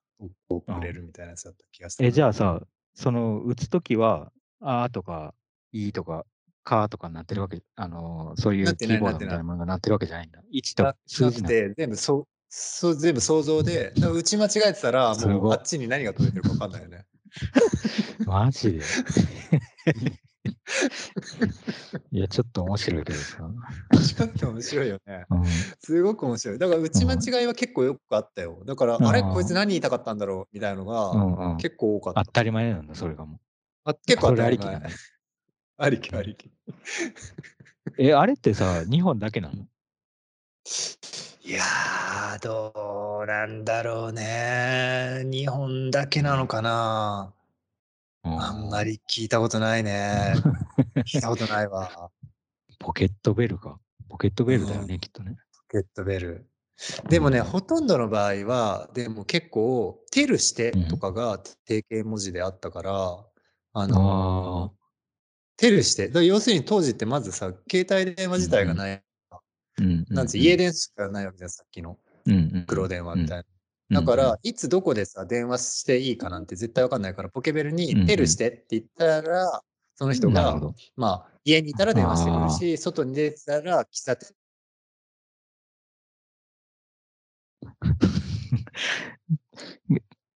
[0.50, 2.08] 送れるみたいなやつだった気がする。
[2.08, 2.62] え、じゃあさ、
[2.94, 5.34] その打つときは、あーとか、
[5.72, 6.26] いいとか、
[6.64, 10.42] かとかなってるわけ、あのー、そういうキーボードみたいなものがなってるわけじゃないんだ。
[10.54, 17.06] 1なと数字な全部そう、そう全部想像で、打ち間違えてたら、もうあっちに何が届いてるか分かんないよね。
[18.26, 18.82] マジで？
[22.12, 23.50] いや、ちょっと面白いけどさ。
[24.16, 25.26] ちょっと面白いよね。
[25.30, 25.46] うん、
[25.80, 26.60] すごく面白い。
[26.60, 28.64] だから打ち間違いは結構よくあったよ。
[28.66, 32.26] だから、うんあれこいつ何言いたかったんだろうみたいなのが、うんうん結構多かった。
[32.26, 33.40] 当たり前なんだ、それがも
[33.84, 34.82] あ結構当たり前
[35.78, 36.48] ありきありき。
[36.48, 36.52] う。
[37.98, 39.68] え、あれってさ、日本だけなの？
[41.48, 45.22] いやー、どうなんだろうね。
[45.26, 47.36] 日本だけなのかな。
[48.24, 48.84] あんま。
[48.84, 50.34] り聞いたことないね。
[51.06, 52.10] 聞いたことないわ。
[52.80, 53.80] ポケットベルか。
[54.10, 55.36] ポケットベルだよね、うんきっとね。
[55.70, 56.50] ポケットベル。
[57.10, 63.24] でもね、うんほとんどの場合は、でも結構、テルしてとかが定型文字であったから、
[63.74, 64.86] あのー
[65.58, 69.04] テルして、要するに当時ってまずさ、携帯電話自体がない、
[69.78, 73.46] うんなんつう家電しかないわけじゃん、さっきの電黒電話みたい
[73.90, 74.02] な。
[74.02, 79.62] だから、いつどこでさ、電話していいかなんて絶対わかんないから、ポケベルにんテルしてって言ったら、
[79.96, 80.60] その人が。
[80.96, 84.34] まあ、家にいたら電話してくるし、外に出てたら喫茶店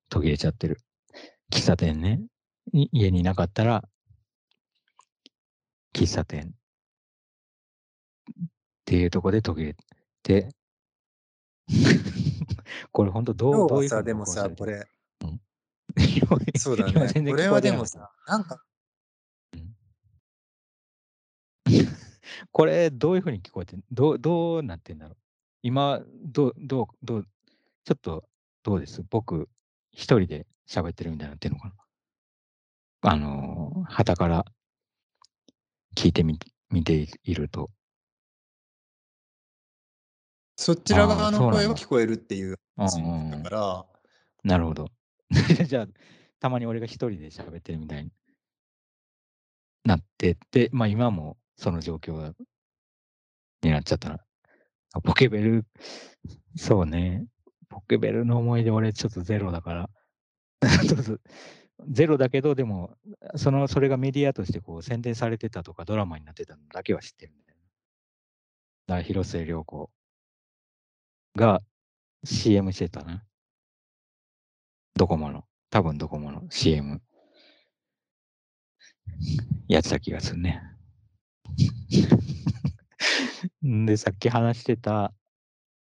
[0.10, 0.78] 途切れちゃってる。
[1.52, 2.22] 喫茶店ね。
[2.74, 3.84] い家にいなかったら、
[5.94, 6.54] 喫茶店。
[8.90, 9.76] っていうとこで途切れ
[10.24, 10.50] て、
[12.92, 14.84] これ本当どう、どういうでもさ、これ、
[16.18, 17.32] 今そうだ今ね。
[17.32, 18.66] これはでもさ、なんか、
[22.52, 25.18] これどういうふうに聞こえてんどう、どうなってんだろう。
[25.62, 27.28] 今、どう、どう、どう、
[27.84, 28.28] ちょっと、
[28.64, 29.04] どうです？
[29.08, 29.50] 僕、
[29.92, 31.76] 一人で喋ってるみたいになってんのかな。
[33.12, 34.46] あのー、旗から
[35.96, 36.40] 聞いてみ、
[36.72, 37.70] 見ていると。
[40.60, 43.86] そちら側の声は聞こえるっていううん話うんうんだから、
[44.44, 44.90] なるほど。
[45.66, 45.88] じゃあ、
[46.42, 48.12] たまに俺が一人で喋ってるみたいに
[49.86, 52.36] なってって、まあ今もその状況
[53.62, 54.20] になっちゃったな。
[54.92, 55.66] あポケベル、
[56.58, 57.26] そうね。
[57.70, 59.90] ポケベルの思い出、俺ちょっとゼロだから。
[61.88, 62.98] ゼロだけど、でも、
[63.38, 67.36] その、それがメディアとしてこう宣伝されてたとか、ドラマになってたのだけは知ってるん
[68.88, 69.90] だ広末涼子
[71.36, 71.62] が
[72.24, 73.24] CM してたな。
[74.96, 77.02] ドコモの、多分ドコモの CM
[79.68, 80.62] やってた気がするね。
[83.66, 85.14] ん で、さっき話してた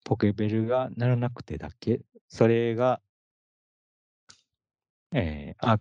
[0.04, 2.00] ポケベルが鳴らなくてだっけ？
[2.28, 3.00] それが、
[5.12, 5.78] えー、あ、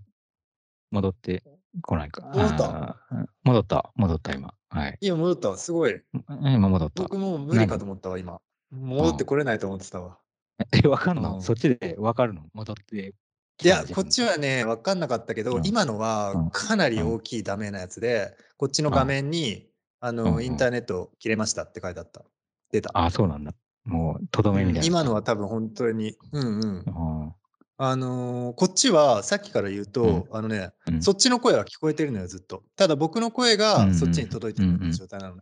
[0.91, 1.44] 戻って
[1.82, 2.28] こないか。
[2.28, 2.98] 戻った？
[3.44, 4.54] 戻った、戻った今。
[4.70, 4.98] はい。
[5.02, 5.58] いや、戻ったわ。
[5.58, 6.02] すごい。
[6.28, 7.04] 今戻った。
[7.04, 8.41] 僕もう無理かと思ったわ、今。
[8.76, 10.18] 戻ってこれないと思ってたわ。
[10.84, 12.44] え、わかんの、うんそっちでわかるの？
[12.54, 13.14] 戻って
[13.58, 22.24] きいや、た自分こっちはね、分かんなかったけど、うん今のうんはかなり大きいダメなやつで、こっちの画面に、あうんうの、んインターネット切れましたって書いてあった。
[22.72, 22.92] 出た。
[22.94, 23.54] あ、そうなんだ。
[23.86, 24.88] もう、とどめみたいな。
[24.88, 26.84] 今のは多分本当に、うんうん。
[26.86, 27.34] うん
[27.78, 32.64] あのーこっちはさっきから言うと、あのね、うんそっちの声は聞こえてるのよ、ずっと。
[32.78, 35.42] ただ僕の声うんうがんそっちに届いてるような状態なのね。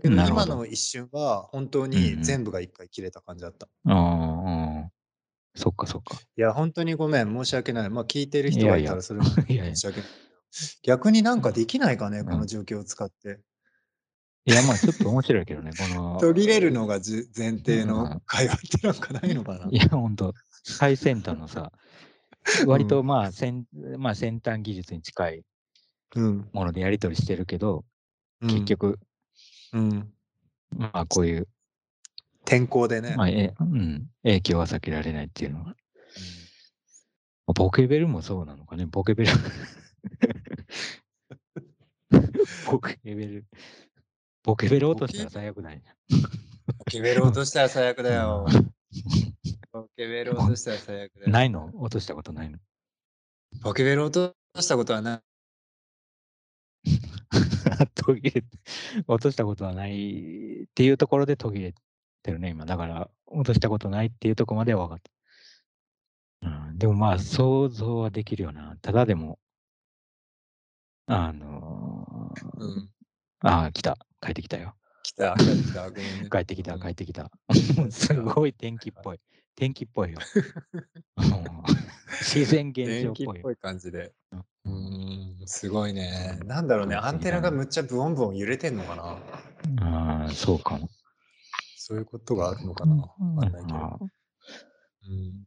[0.00, 3.68] だけど今の一瞬は本当に全部が一回切れた感じだった。
[3.84, 4.90] うん
[5.54, 6.16] そっかそっか。
[6.36, 7.90] いや、本当にごめん、申し訳ない。
[7.90, 10.08] まあ聞いてるいやいや人がいたらそれも いやいや申し訳ない。
[10.82, 13.40] 逆になんかできないかね、うんこの状況を使って。
[14.44, 16.18] いや、まあちょっと面白いけどね、この。
[16.20, 19.68] 途切れるのがじ前提うんの会話ってなんかないのかな。
[19.68, 20.32] いや、ほんと、
[20.62, 21.72] 最先端のさ、
[22.66, 23.66] 割とまあ先、
[23.98, 25.42] まあ、先端技術に近い
[26.14, 26.48] うん。
[26.52, 27.84] ものでやり取りしてるけど、
[28.40, 28.98] うん結、局、
[29.72, 30.12] うん。
[30.76, 31.48] まあこういう、
[32.44, 33.14] 天候でね。
[33.16, 35.74] まあえうん、影響は避けられないっていうのは。
[37.54, 39.32] ポケベルもそうなのかね、ポケベル。
[42.66, 43.46] ポケベル。
[44.42, 45.82] ポケベル落としたら最悪ない
[46.78, 48.46] ポケベル落としたら最悪だよ。
[48.48, 48.72] うん
[49.70, 51.30] ポケベル落としたら最悪だよ。
[51.30, 51.70] ないの？
[51.74, 52.58] 落としたことないの？
[53.62, 55.20] ポケベル落としたことはない。
[57.94, 58.44] 途切れ、
[59.06, 61.74] 落としたことはないっていうところで途切れ
[62.22, 62.66] てるね、今。
[62.66, 65.10] だから、落としたことないっていうところまでは分かった。
[66.68, 68.76] うん、でもまあ、想像はできるよな。
[68.80, 69.38] ただでも、
[71.06, 72.90] あのーうん。
[73.40, 73.96] ああ、来た。
[74.20, 74.74] 帰ってきたよ。
[75.02, 75.90] 来た、帰ってきた。
[75.90, 76.28] ね。
[76.30, 77.30] 帰ってきた、うん帰ってきた。
[77.90, 79.20] すごい天気っぽい。
[79.54, 80.18] 天気っぽいよ。
[81.16, 81.88] うん
[82.20, 83.32] 自然現象っぽいよ。
[83.32, 84.12] 天気っぽい感じで。
[84.32, 84.36] う
[84.68, 86.38] うーん、すごいね。
[86.44, 89.02] なんだろうね、アンテナがむっちゃブオンブオン揺れてんのかな。
[89.82, 90.88] ああ、そうかも。
[91.76, 92.96] そういうことがあるのかな。
[92.96, 93.78] わかんないけど。
[93.78, 93.98] あ
[95.08, 95.44] うん、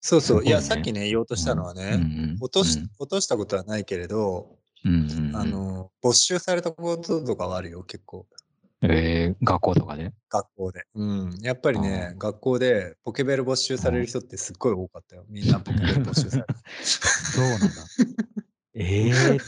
[0.00, 2.02] そうそう、いや、さっきね、言おうとしたのはーね、うん。
[2.22, 5.32] うん落とし落としたことはないけれど、うん。
[5.34, 8.26] あの、没収されたこととかはあるよ、結構。
[8.82, 10.12] えー、学校とかで？
[10.28, 10.84] 学校で。
[10.94, 11.38] うん。
[11.42, 15.24] やっぱりね、学校でポケベル没収される人ってすっごい多かったよ。
[15.28, 16.46] みんなポケベル没収される。
[16.84, 17.66] そうなんだ。
[18.74, 19.38] ええ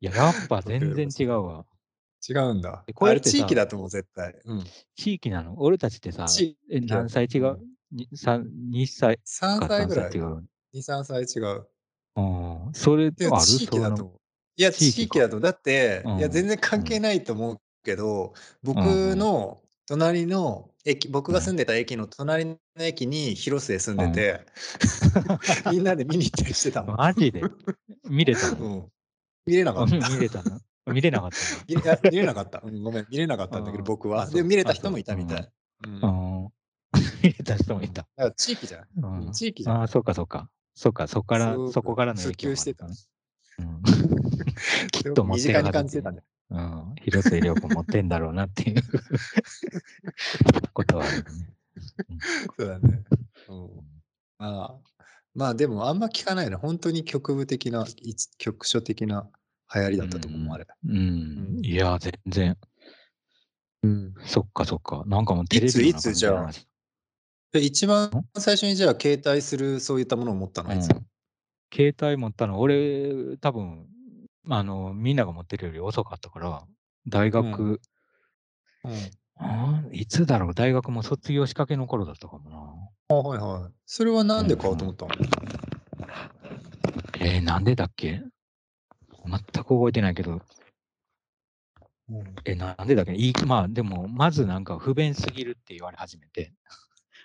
[0.00, 1.64] いや、やっぱ全然違うわ。
[2.28, 2.92] 違うんだえ。
[2.92, 4.34] これ地域だと思う、絶対。
[4.44, 4.64] うん。
[4.96, 5.54] 地域なの？
[5.58, 7.58] 俺たちってさ地、え何歳違う？
[7.92, 10.10] に三 ?2 歳3か3歳ぐらい。
[10.10, 11.66] 歳違う？2、3歳違う。
[12.16, 12.72] うん。
[12.72, 13.14] それある？
[13.14, 14.20] でも地域だと思う。
[14.56, 15.38] いや、地域か地域だと。
[15.40, 24.46] だって、うんいや、全然関係ないと思うけど、僕うんの隣の駅、僕が住んでた駅の隣の駅に広末住んでて、
[25.70, 26.96] みんなで見に行ったりしてたもん。
[26.96, 27.42] マジで？
[28.10, 28.56] 見れたの？
[28.56, 28.88] うん。
[29.46, 29.96] 見れなかった。
[29.96, 30.60] 見れたの？
[30.92, 31.38] 見れなかった
[32.10, 32.60] 見れなかった。
[32.62, 34.28] うんごめん、見れなかったんだけど、僕は。
[34.28, 35.52] でも見れた人もいたみたい。
[37.22, 38.06] 見れた人もいた。
[38.16, 38.86] ら地域じゃん。
[39.24, 39.76] うん地域じゃん。
[39.80, 40.50] ああ、そうかそうか。
[40.74, 42.86] そうか、そこからそこからの普影響もあ及してた
[44.92, 46.22] きっと持って身近に感じてたね。
[46.50, 48.82] うん、広末涼子持ってんだろうなっていう
[50.72, 51.28] ことはあるよね。
[52.56, 53.04] そうだね。
[53.48, 53.70] うん、
[54.38, 54.80] まあ、
[55.34, 56.58] まあでもあんま聞かないの。
[56.58, 59.28] 本当に局部的な、一局所的な
[59.74, 60.66] 流行りだったと思う、うんあれ。
[60.86, 62.56] うん、うんいや、全然。
[63.82, 64.14] うん。
[64.24, 65.02] そっかそっか。
[65.06, 66.50] なんかもうテレビのいついつじゃあ
[67.52, 71.06] で一番最初にじゃあ携帯するそういったものを持ったのはいつ、うん
[71.74, 73.86] 携帯持ったの、俺、多分
[74.48, 76.62] あの、みんなが持ってるより遅かったから、
[77.08, 77.80] 大学、
[78.84, 78.92] うん
[79.38, 82.56] あーいつだろう、大学も卒業しかけの頃だったかもな。
[83.08, 83.72] あはいはい。
[83.84, 85.14] それはなんで買おうと思ったの、
[87.20, 88.22] えー、なんでだっけ？
[89.26, 90.40] 全く覚えてないけど、
[92.44, 93.12] え、なんでだっけ？
[93.14, 96.54] いいまあ、でも、まずなんか不便すぎるって言われ始めて、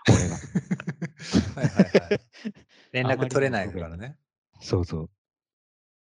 [0.10, 0.36] 俺が。
[1.55, 2.21] はいはいはい。
[2.91, 4.17] 連絡取れないからね。
[4.60, 5.10] そうそう。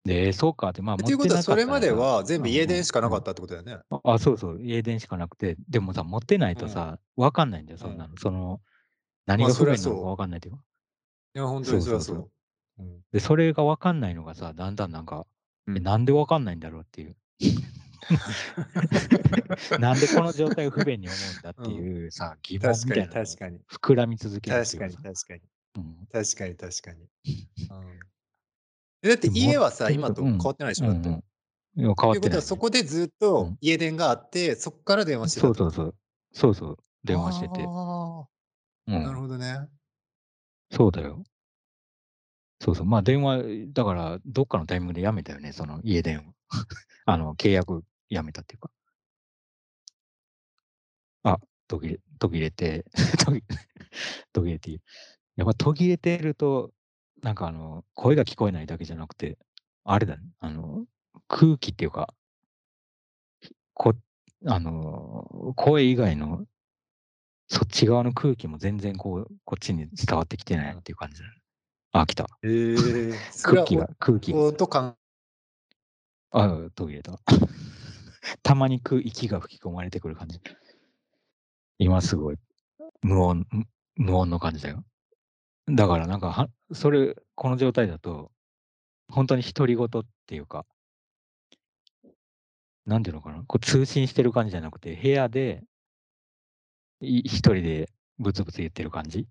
[0.07, 2.75] で、そうかって、まあ、持ということは、それまでは全部家うんうんうん。
[2.75, 3.83] 電しかなかったってことだよね。
[3.89, 6.59] ああ、そうそう、家電しかなくて、でもさ、持ってないうん。
[6.59, 7.89] とさ、分かんないんだよ、うん。
[7.91, 8.17] そんなの。
[8.17, 8.61] その、
[9.25, 10.05] 何まあ、が不便なのかそう。
[10.05, 10.61] 分かんないっていうか。
[11.35, 12.31] いや、ほんとにそうそう。
[13.11, 15.27] で、それが分かんないのがさ、だんだんなんか。
[15.67, 17.15] なんで分かんないんだろうっていう。
[19.79, 21.71] なんでこの状態を不便に思うんだってうん。
[21.73, 23.59] いうさ、疑問みたいな確かに。
[23.69, 24.87] 膨らみ続ける確か。
[24.87, 25.41] に確かに。
[25.75, 26.07] うん。
[26.09, 27.09] 確かに確かに。
[29.03, 29.89] だって家はさ。
[29.91, 30.87] 今と変わってないでしょ？
[30.87, 31.09] だって。
[31.09, 31.81] うんうん。
[31.81, 32.41] いや、変わということは。
[32.41, 33.07] そこでずっ
[33.37, 33.57] うん。
[33.57, 35.47] と家電があって、そっから電話してた？
[35.47, 35.95] そうそうそう。
[36.33, 37.63] そうそう、電話してて。
[37.63, 38.27] あ
[38.91, 39.21] あ、なるうん。
[39.21, 39.69] ほどね。
[40.71, 41.23] そうだよ。
[42.59, 46.33] そうそう、まあ、電話、だから、どっかのタイミングでやめたよね、その家電を。
[47.05, 48.71] あの、契約やめたっていうか。
[51.23, 52.85] あ、途切れ途切れて、
[54.33, 54.71] 途切れて
[55.35, 56.71] やっぱ途切れてると、
[57.21, 59.37] なんかあの、声が聞こえないだけじゃなくて、
[59.83, 60.85] あれだね、あの、
[61.27, 62.13] 空気っていうか
[63.73, 63.93] こ
[64.45, 66.45] あの、声以外の
[67.49, 70.81] そっち側の空気も全然こう、こっちに伝わってきてないっうん。
[70.81, 71.33] ていう感じだね。
[71.93, 72.27] あ、来た。
[72.43, 72.47] へ
[73.09, 74.39] え、 それは、お空気が空気が。
[74.39, 74.97] 音か
[76.31, 77.19] ああ、途切れた。
[78.43, 80.39] たまにく息が吹き込まれてくる感じ。
[81.79, 82.37] 今すごい、
[83.01, 83.47] 無音ん
[83.95, 84.83] 無音の感じだよ。
[85.69, 88.31] だからなんか、はそれ、この状態だと、
[89.09, 89.89] ほんとに独り言っ
[90.27, 90.65] ていうか
[92.85, 95.63] なんていうのかな、こう通信してる感じじゃなくて、部屋で
[97.01, 99.27] い一人でブツブツ言ってる感じ？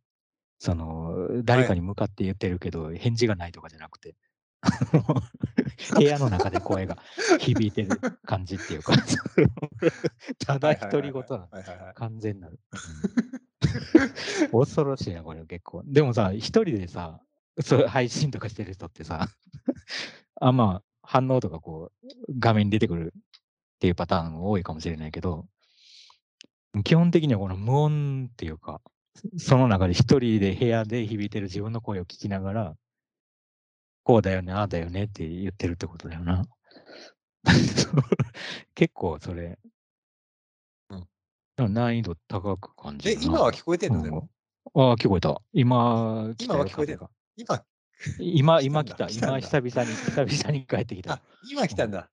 [0.61, 1.69] その、誰はい。
[1.69, 4.17] かに向かって言ってるけど、返事がないとかじゃなくて、
[5.95, 6.97] 部屋の中で声が
[7.39, 8.93] 響いてる感じっていうか、
[10.47, 11.03] ただ独。
[11.03, 11.49] り言な。
[11.95, 12.59] 完全なる。
[14.53, 14.61] うん。
[14.61, 15.83] 恐ろしいな、これ結構。
[15.87, 17.21] でもさ、一人でさ、
[17.61, 19.29] そう配信とかしてる人ってさ、
[20.41, 22.09] あ、まあ、反応とかこう、
[22.39, 23.21] 画面に出てくるっ
[23.79, 25.47] ていうパターン多いかもしれないけど
[26.85, 28.83] 基本的にはこの無音っていうか、
[29.39, 32.77] その中で一人で部屋で響いてる自分の声を聞きながら
[34.07, 36.45] こうだよね、ああだよねって言ってるってことだよな。
[38.77, 39.59] 結構それ
[40.91, 41.09] うん。
[41.57, 43.27] な難易度高く感じえ、るな。
[43.27, 44.03] 今は聞こえてんの？
[44.05, 44.15] でうん。
[44.15, 44.31] も。
[44.75, 45.41] ああ、聞こえた。
[45.53, 47.09] 今今は聞こえてんの？
[47.09, 47.11] 風が。
[47.37, 47.65] 今
[48.21, 49.09] 今今来た。
[49.09, 49.41] 今。
[49.41, 51.77] 久々に久々に帰ってきた今来うん。
[51.77, 52.09] たんだ。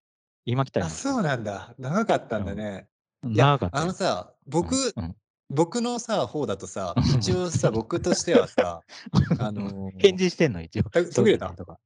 [0.45, 0.89] 今来たあ。
[0.89, 1.75] そうなんだ。
[1.77, 2.57] 長かったんだうん。
[2.57, 2.87] ね。
[3.21, 3.83] 長かったよ。
[3.83, 5.15] あのさ、僕うん、うん。
[5.53, 8.81] 僕のさ、方だとさ、一応さ、僕としてはさ、
[9.39, 10.61] あ返の、事してんの？
[10.61, 10.83] 一応。
[10.95, 11.49] え、途切れた？
[11.49, 11.77] とか。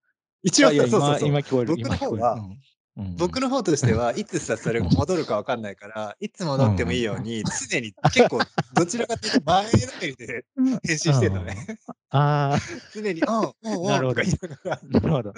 [0.43, 1.30] 一応さ、そうそう今そう。
[1.30, 2.39] 今聞こえる僕の方はん。
[2.39, 2.58] うん
[2.97, 3.15] うん。
[3.17, 4.89] 僕の方としては、いつさ、それうん。
[4.89, 6.93] 戻るか分かんないから、いつ戻っても。
[6.93, 8.39] いいように、常に結構
[8.73, 9.69] どちらかというと前の
[10.01, 10.45] めりで
[10.84, 11.67] 返信してんのね。
[11.69, 11.77] うん。
[12.10, 12.58] ああ。
[12.95, 14.21] 常に、うん、うんうんとかなるほど。
[14.23, 14.80] 言いながら。
[14.82, 15.34] なるほど。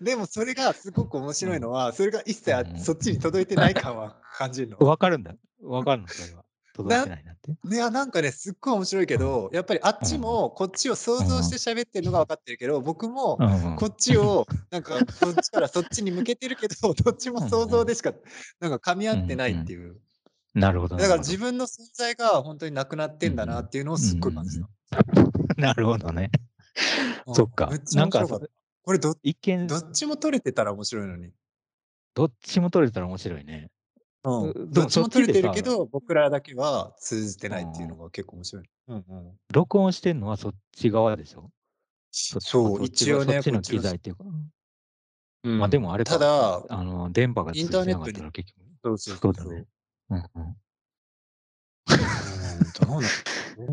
[0.00, 1.34] でもそれがすごく面うん。
[1.34, 2.64] 白いのは、それが一切。
[2.82, 4.78] そっちに届いてない感は感じるの。
[4.78, 5.34] 分かるんだ。
[5.62, 6.43] 分かるの、それは。
[6.74, 7.52] 届いなてないなって。
[7.52, 9.20] いや、なんかね、すっごい面白いけうん。
[9.20, 10.06] ど、やっぱりあっうん。
[10.06, 11.78] ちもこっちを想像してうん。
[11.78, 13.38] 喋ってんのが分かってるけど、僕も。
[13.78, 17.68] こっちをなんかこっちからそっちに向けてるけど、 どっちもうん想うん。
[17.70, 18.12] 像でしか、
[18.60, 19.72] なんか噛み合うってないって。
[19.72, 19.96] いう。
[20.54, 21.18] なるほどだから。
[21.18, 24.68] 自分の存在がほんとになくなってんだなっうんていうのをすっごい感じた。
[25.56, 26.30] なるほどね。
[27.26, 27.70] うん、そっか。
[27.94, 28.26] なんか。
[28.82, 31.32] これど一見どっちも取れてたら面白いのに。
[32.14, 33.70] どっちも取れたら面白いね。
[34.24, 37.48] うん、どっちも取れてるけど、僕らだけは通じて。
[37.50, 38.64] ないっていうのが結構面白い。
[38.88, 39.38] うんうん。
[39.52, 41.50] 録音してんのはそっち側でしょ？
[42.10, 44.24] そう、一応ね、そっちの機材っていうか
[45.42, 49.66] ま、でうん、もあれか、ただあの、電波がイン通じなかターネットにったら結局そうそうそそうだね。
[50.10, 50.22] うそう。
[50.36, 50.56] うんうん。
[52.72, 53.02] どう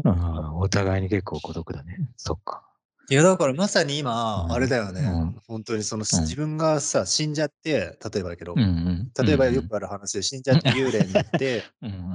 [0.04, 1.98] なんああ、 お互いに結構孤独だね。
[2.18, 2.71] そっか。
[3.10, 4.70] いや、だからまさに今、あれうん。
[4.70, 5.02] だよね。
[5.02, 5.36] うん。
[5.48, 6.36] ほんとにその、うん。
[6.36, 9.68] 分がさ、死んじゃって、例えばだけど、うん例えばよん。
[9.68, 11.66] くある話で死んじゃって幽霊になって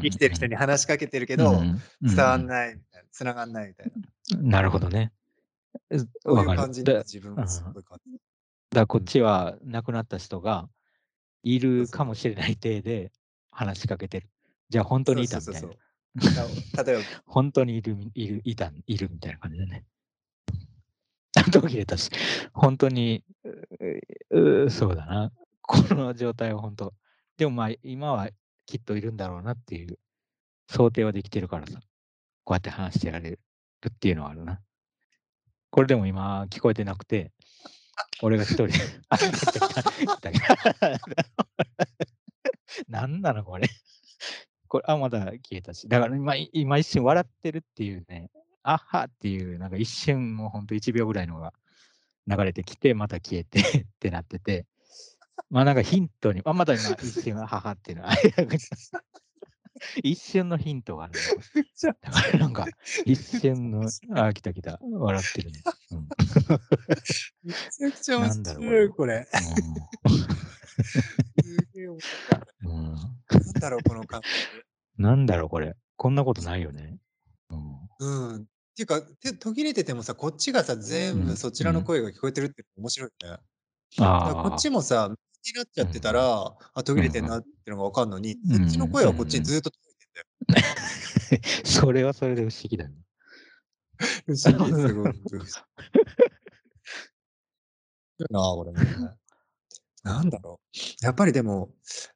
[0.02, 0.52] 生きてる人うん。
[0.52, 1.62] に話しかけてるけど、
[2.02, 2.46] 伝わんん。
[2.46, 3.90] ないみたいな、繋がんないみたい
[4.30, 4.38] な。
[4.42, 5.12] なるほどね。
[5.90, 6.58] うそういう分かる。
[6.60, 7.62] 感じに今で自分がす。
[7.72, 8.18] ごい感じ
[8.70, 9.06] だ、こっうん。
[9.06, 10.68] ちは亡くなった人が
[11.42, 12.14] いるかも。
[12.14, 13.12] しれない体で
[13.50, 14.28] 話しかけてる。
[14.70, 15.60] じゃあほんとにいたみたいな。
[15.60, 16.42] そうそ
[16.80, 19.84] う例えばほんとにいるみいるいたいるみたいな感じだね。
[21.50, 22.10] 途切れたし、
[22.52, 23.24] ほんとに、
[24.68, 25.32] そうだな。
[25.62, 26.94] この状態はほんと、
[27.36, 28.30] でも、ま、今は
[28.66, 29.98] きっといるんだろうなっていう
[30.68, 31.80] 想定はできてるからさ、
[32.44, 33.40] こうやって話してられる
[33.88, 34.60] っていうのはあるな。
[35.70, 37.32] これでも今聞こえてなくて、
[38.22, 38.74] 俺が一人で
[39.08, 41.00] あ、来た来た来た来た。
[42.88, 43.68] なのこれ。
[44.68, 45.88] これ、あ、また消えたし。
[45.88, 48.30] だから今今一瞬笑ってるっていうね、
[48.68, 51.52] あっはっていうなんか一瞬もうほんと1秒ぐらいのが
[52.26, 54.66] 流れてきて、また消えて ってなってて
[55.50, 58.10] まあなんかヒントに、あ、まだ今一瞬は母っていうのは、
[60.02, 61.12] 一瞬のヒントがある
[61.82, 62.66] だからなんか、
[63.04, 65.62] 一瞬の、あ、来た来た、笑ってるね。
[65.92, 66.08] うん。
[67.44, 69.28] めちゃくちゃ面なんだろう白い、これ。
[71.42, 71.86] すげ。
[71.86, 74.22] なんだろう、この感
[74.96, 75.76] なんだろう、これ。
[75.96, 76.98] こんなことないよね。
[77.50, 77.88] うん。
[77.98, 78.06] 覚。
[78.06, 78.46] うん。
[78.76, 81.22] っていうか、て途切れててもさ、こっちがさ、全うん。
[81.24, 81.86] 部そちらのうん。
[81.86, 83.30] 声が聞こえてるって面白いね。
[83.30, 83.42] だか
[84.30, 84.62] らこっああ。
[84.62, 86.12] ちもさ、無になっちゃってた。
[86.12, 87.02] ら、あ、途うんうん。
[87.02, 89.44] 切れてんなってのが分かんのに、うそっちのん声はこっちに。
[89.44, 90.26] ずっと届いてんだよ。
[91.64, 92.96] それはそれで不思議だよね。
[94.26, 95.52] 不思議、すごく 不思議。
[98.18, 99.16] いな、これね。
[100.04, 100.60] なんだろ
[101.02, 101.04] う。
[101.04, 101.70] やっぱりでも、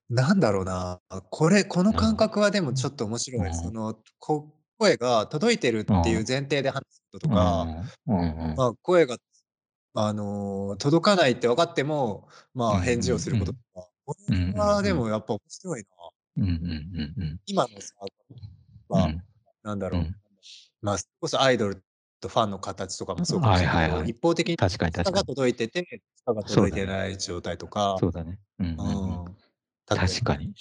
[0.08, 1.00] なんだろうな。
[1.30, 2.16] これ、この感うん。
[2.16, 3.54] 覚はでもちょっと面う白い。
[3.54, 3.72] そん。
[3.72, 5.82] の、こ声が届いてるう。
[5.82, 7.66] っていうん前提で話すこととうか。
[8.56, 9.18] まあ、声が、
[9.94, 14.82] あの、届かないって分かっても、まあ、うん返事をするうんこととか、これは。
[14.82, 15.88] でもやっぱ面白いな。
[17.46, 18.06] 今のさ、う
[18.88, 19.22] まあ、ん。
[19.62, 20.00] なんだろう。
[20.00, 20.16] うん。
[20.80, 21.84] まあ、それこそアイドル
[22.20, 24.10] とファンの形とかもそうかもはいしれなけど、はいいはい。
[24.10, 25.24] 一方的に確かに下が。
[25.24, 26.42] 届いてて、下が。
[26.42, 28.38] 届いてない状態とか、そうだね。
[29.84, 30.54] 確かに。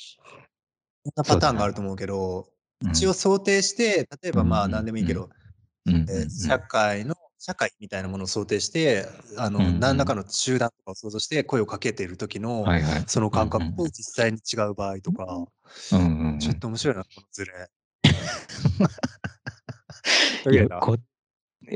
[1.05, 1.24] そんな。
[1.24, 2.59] パターンがあると思うけど、うん。
[2.82, 4.67] 一応想定して、例えうんばまあ。
[4.67, 5.30] 何でもいいけど、
[6.30, 6.61] 社うん。
[6.67, 9.05] 会の、社会みたいなものを想定して、
[9.38, 10.19] あうんの、何らかうん。
[10.19, 12.65] の集団とかを想像して声をかけている時の。
[13.07, 13.84] そのうん感覚と。
[13.89, 15.25] 実際に違う場合とか、
[15.89, 15.99] ちょ
[16.51, 16.59] っん。
[16.59, 17.69] と面白いな、このズレ。
[20.43, 20.97] 途切れいや、たこ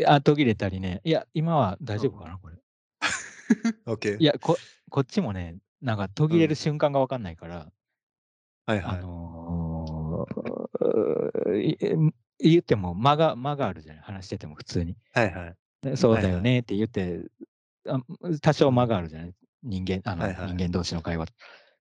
[0.08, 1.02] あ、途切れたりね。
[1.04, 2.02] いや、今は大うん。
[2.04, 2.56] 丈夫かな、これ。
[3.86, 4.18] オッケー。
[4.20, 4.58] いや、こ
[4.90, 6.30] こっちもね、なんか途うん。
[6.30, 7.72] 切れる瞬間が分かんないから、
[8.66, 9.02] あはいはい。
[9.02, 10.54] のー、いえ
[12.40, 14.96] 言っても間が間があるじゃない、話してても普通に。
[15.14, 15.56] はいはい。
[15.82, 16.28] で、そうはいはい。
[16.28, 17.22] だよねって言って、
[17.88, 18.00] あ
[18.42, 18.88] 多少間うん。
[18.88, 20.48] があるじゃない、人間あの、はいはい。
[20.48, 21.28] 人間同士の会話。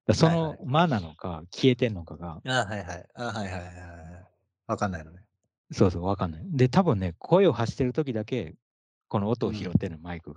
[0.07, 0.57] だ、そはいはい。
[0.59, 3.09] の間なのか、消えてんのかがああ、はいはい。
[3.15, 4.29] ああ、はいはいはいはい。
[4.67, 5.25] 分かんないのね。
[5.71, 6.43] そうそう、分かんない。
[6.51, 8.55] で、多分ね、声を発してる時だけ、
[9.09, 9.51] この音うん。
[9.51, 10.37] を拾ってんの、マイク。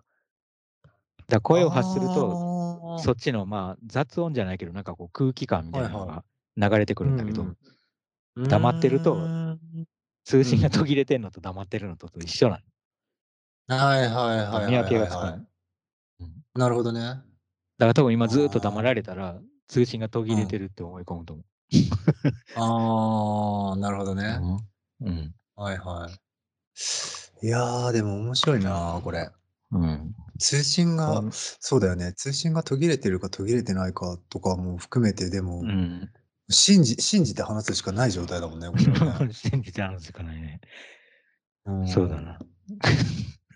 [1.27, 2.39] だ、声を発すると、
[2.85, 3.01] ああ。
[3.01, 6.23] そっちの、まあ、雑音じゃないけど、なんかこう空気感みたはいいはなのが
[6.57, 7.07] 流れてくい。
[7.07, 7.57] うるんだけど、んうん。
[8.37, 9.31] 黙ってると。
[10.25, 10.55] 通うん。
[10.55, 12.63] 信が途切れてんのと黙ってるのとと一緒なの。
[13.67, 14.99] はいはいだ、はい見分け。
[14.99, 15.47] がつかない。
[16.19, 16.45] うん。
[16.55, 17.21] なるほどね。
[17.77, 20.33] だから多分今ずっと黙あられたら、通信が途あ。
[20.33, 20.43] 切うん。
[20.43, 21.45] れてるって思い込むと思う。
[22.53, 24.39] ああ、なるほどうね。
[24.55, 24.69] ん。
[25.01, 25.35] うん。
[25.55, 26.19] はいはい。
[27.41, 29.29] いや、でも面白いな、これ。
[29.71, 30.15] うん。
[30.39, 31.31] 通信が、うん。
[31.59, 32.13] そうだよね。
[32.13, 36.11] 通信が途切れてるか途切れてないかとかも含めて、でうも、ん。
[36.49, 39.33] 信じ信じて話すしかない状態だもんね、これはね。
[39.33, 40.61] 信じて話すしかないね。
[41.65, 42.25] うそうだん。
[42.25, 42.39] な。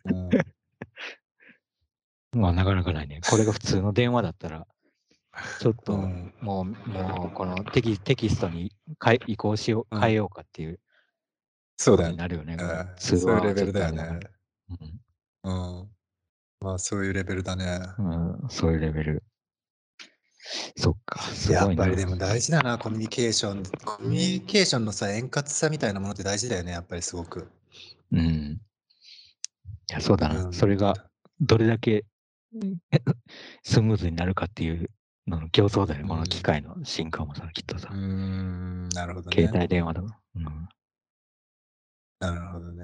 [0.05, 0.29] うん。
[2.39, 3.21] まあ、なかなかないね。
[3.29, 4.67] これが普通の電話だったら、
[5.59, 6.33] ちょっうと、ん。
[6.41, 10.01] もうもうこのテキテキストにかい移行しよううん。
[10.01, 10.79] 変えようかっていう
[11.77, 12.17] そうだよね。
[12.17, 12.69] なるよね、これ。
[12.69, 12.95] うん。
[12.97, 13.91] 通そういうレベルだよ。
[13.93, 14.19] ね。
[15.43, 15.79] うん。
[15.79, 15.89] うん。
[16.59, 17.79] まあ、そういうレベルだね。
[17.97, 19.23] うん、そういうレベル。
[20.75, 21.83] そっか、すやごいな。
[21.83, 23.63] っぱりでも大事だな、コミュニケーション。
[23.85, 27.47] コミュニケーションのさ、円滑さみたいなものって大事だよね、やっぱりすごく。
[28.11, 28.19] うん。
[28.21, 28.59] い
[29.89, 30.45] や、そうだな。
[30.45, 30.53] うん。
[30.53, 30.93] それが
[31.41, 32.05] どれだけ、
[32.53, 32.77] うん
[33.63, 34.89] スムーズになるかっていう
[35.27, 36.43] のの競争だよね、この機うん。
[36.43, 37.89] 械の進化もさ、きっとさ。
[37.91, 39.59] うーん、なるほど携ね。
[39.59, 40.01] 帯電話だ。
[40.01, 40.69] うん。
[42.19, 42.83] なるほどね。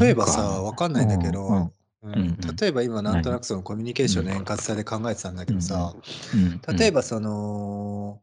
[0.00, 1.72] 例えばさ、か、わかんないんだけうん、うん、ど、
[2.02, 2.56] ううん、ん、うん。
[2.56, 5.96] 例えば今なんとな何くそのコミュニケーションのうん、円滑さで考えてたんだうん、けどさ、
[6.78, 8.22] 例えばその、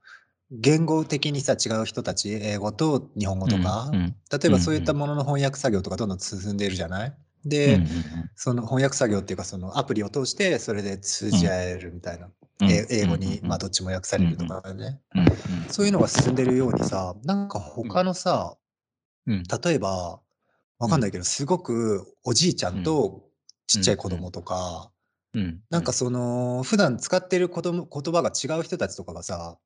[0.52, 7.18] 言語的にさ、違う人たち、英語と日本語うん、とか、うん、例うえばそういったん、ものの翻訳作業とかどんどん進んでいるじゃない？
[7.44, 7.88] うん、で、うん、
[8.36, 12.30] その翻訳作業っていうか、そのアプリを通してそれで通うん、じ合えるみたいな。
[12.62, 15.02] 英うん、語に、うん、まあどっちも訳さうん、れるとかね。
[15.16, 15.26] うん、
[15.70, 18.58] そういうのが進んでるようにさ、なんかうん、他のさ、
[19.28, 20.22] うん、例えば、
[20.80, 22.82] うん、わかんないけど、すごくおじいちゃうん。
[22.82, 23.24] ん、と
[23.68, 24.92] ちっちゃい子供とか、
[25.34, 25.62] うん、うん。
[25.70, 29.60] なんかその、普段使ってる言葉言葉が違う人たちとかがさ、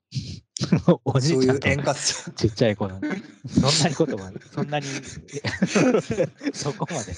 [1.05, 2.99] おじいそういうちゃんと円滑さ、ちっちゃい子の、
[3.47, 4.87] そんなに言葉、そんなに、
[5.33, 5.41] え
[6.53, 7.13] そこまで、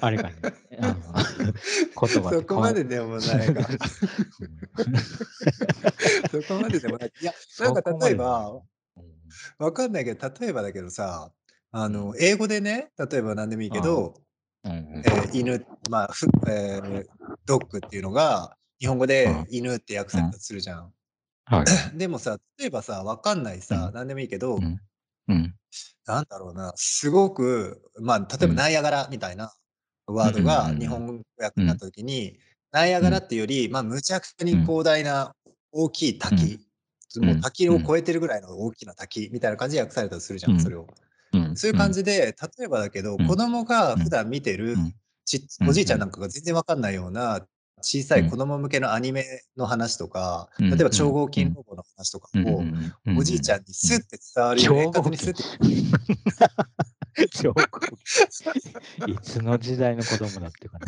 [0.00, 0.36] あれかね、
[0.80, 1.02] あの、
[2.00, 2.42] 言葉そ。
[2.44, 3.68] こまででもないか。
[6.30, 7.12] そこまででもない。
[7.20, 8.14] いや、なんか例え。
[8.14, 8.62] ば、
[9.58, 11.32] わかんないけど、例えばだけどさ、
[11.72, 11.96] あうん。
[11.96, 14.18] の、英語でね、例えば何でもいいけあど、あ。
[14.66, 15.02] うんうん。
[15.04, 17.04] えー犬、まあ、ふえー
[17.46, 19.46] ドッグっていうのが、日本語うでん。
[19.50, 20.22] 犬って訳うん。
[20.22, 20.92] されたとするじゃん。
[21.46, 21.64] はい。
[21.98, 23.94] でもさ、例えばさ、わかんないうさ、ん。
[23.94, 24.80] 何でもいいけうど、ん。
[25.28, 25.54] うん。
[26.06, 28.54] なんだろうな、すごく、まあ、例えばうん。
[28.56, 29.52] ナイアガラみたいな
[30.08, 30.78] うワードんうんうんうん。
[30.78, 31.90] が日本語訳になったうん。
[31.92, 32.38] 時に、
[32.72, 33.24] ナイアガラうん。
[33.24, 34.62] っていうより、ま、むちゃくちゃにうん。
[34.62, 35.34] 広大な
[35.72, 36.18] 大きいうん。
[36.18, 36.60] 滝、
[37.08, 37.36] つもううん。
[37.36, 37.40] うん。
[37.42, 40.72] 滝を越えてるぐらいの大きな滝みたいな感じで訳されたとするじゃん、そうん。
[40.72, 40.86] れを。
[41.50, 41.56] うん。
[41.56, 41.78] そういううん。
[41.80, 43.36] 感じで、例えばだけど、子うん。
[43.36, 44.02] 供がうん。
[44.04, 44.94] 普段見てる、うん。
[45.24, 45.46] ち。
[45.68, 47.46] おじいちゃんなんかが全然分かんないような、
[47.82, 48.26] 小さうん。
[48.26, 49.24] い子供向けのアニメ
[49.56, 50.70] の話とか、うん。
[50.70, 51.12] 例えば超うん。
[51.12, 51.30] 合うん。
[51.30, 52.62] 金ロボの話とかを。
[53.18, 53.60] おじいちゃん。
[53.60, 53.74] にうん。
[53.74, 55.32] スッて伝わるように、にス金。
[55.32, 56.95] ッて
[57.30, 57.96] 超合金。
[59.06, 60.86] いつの時代の子供だってかな。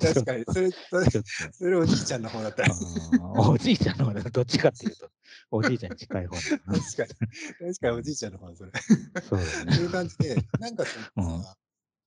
[0.00, 0.70] 確かに、それ、
[1.50, 2.74] それおじいちゃんの方だったら。
[3.38, 4.30] おじいちゃんの方だ。
[4.30, 5.10] どっちかっていうと、
[5.50, 6.36] おじいちゃんに近い方。
[6.36, 6.52] 確
[6.96, 7.08] かに。
[7.58, 8.72] 確かにおじいちゃんの方、それ。
[9.20, 9.82] そうだそうね。
[9.84, 11.44] いう感じで、なんかそうん。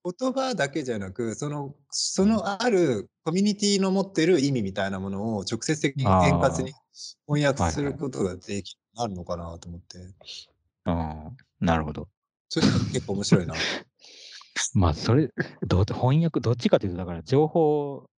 [0.04, 6.82] 言葉だけじゃなく、そのそのあるコミュニティの持ってる意味みたいなものを直接的に円滑にあ
[7.26, 7.48] 翻あ。
[7.48, 8.00] 訳するはいはい。
[8.00, 9.98] ことができあるのかなと思って。
[10.84, 12.08] ああ、なるほど。
[12.48, 13.54] それ結構面白いな。
[14.74, 15.32] まあ、それ、
[15.66, 18.08] ど翻訳どっちかというと、だから情報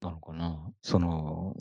[0.00, 0.72] なのかな。
[0.82, 1.54] その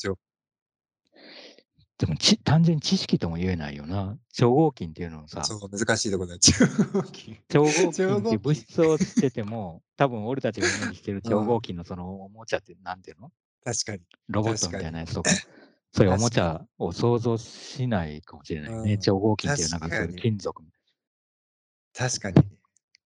[2.01, 4.17] でも、ち単純に知識とも言えないよな。
[4.33, 6.37] 超合金っていうのをさ、そう、難しいとこだ。
[6.39, 7.37] 超合金。
[7.47, 8.59] 超合超金っていう物。
[8.59, 11.29] 質を知ってても、 多分俺たちがイメージしてるうん。
[11.29, 13.31] 超合金のそのおもちゃってなんていうの？
[13.63, 14.01] 確かに。
[14.29, 14.81] ロボットみ。
[14.81, 15.29] たいなやつとか、
[15.93, 16.39] そういうおもち。
[16.39, 18.93] ゃを想像しないかもしれないね。
[18.93, 18.99] うん。
[18.99, 20.15] 超合金っていうなんかそういう。
[20.15, 20.63] 金属。
[21.93, 22.43] 確かに。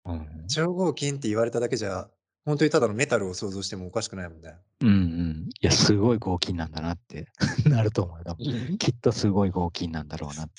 [0.05, 0.47] うん。
[0.47, 2.07] 超合金って言われただけじゃ、
[2.45, 4.55] ほんとにただのメタルを想像してもおかしくないもんね。
[4.81, 5.49] うんうん。
[5.61, 7.27] いや、すごい合金なんだなって
[7.65, 8.38] なると思うよ。
[8.77, 10.53] きっとすごい合金なんだろうなって。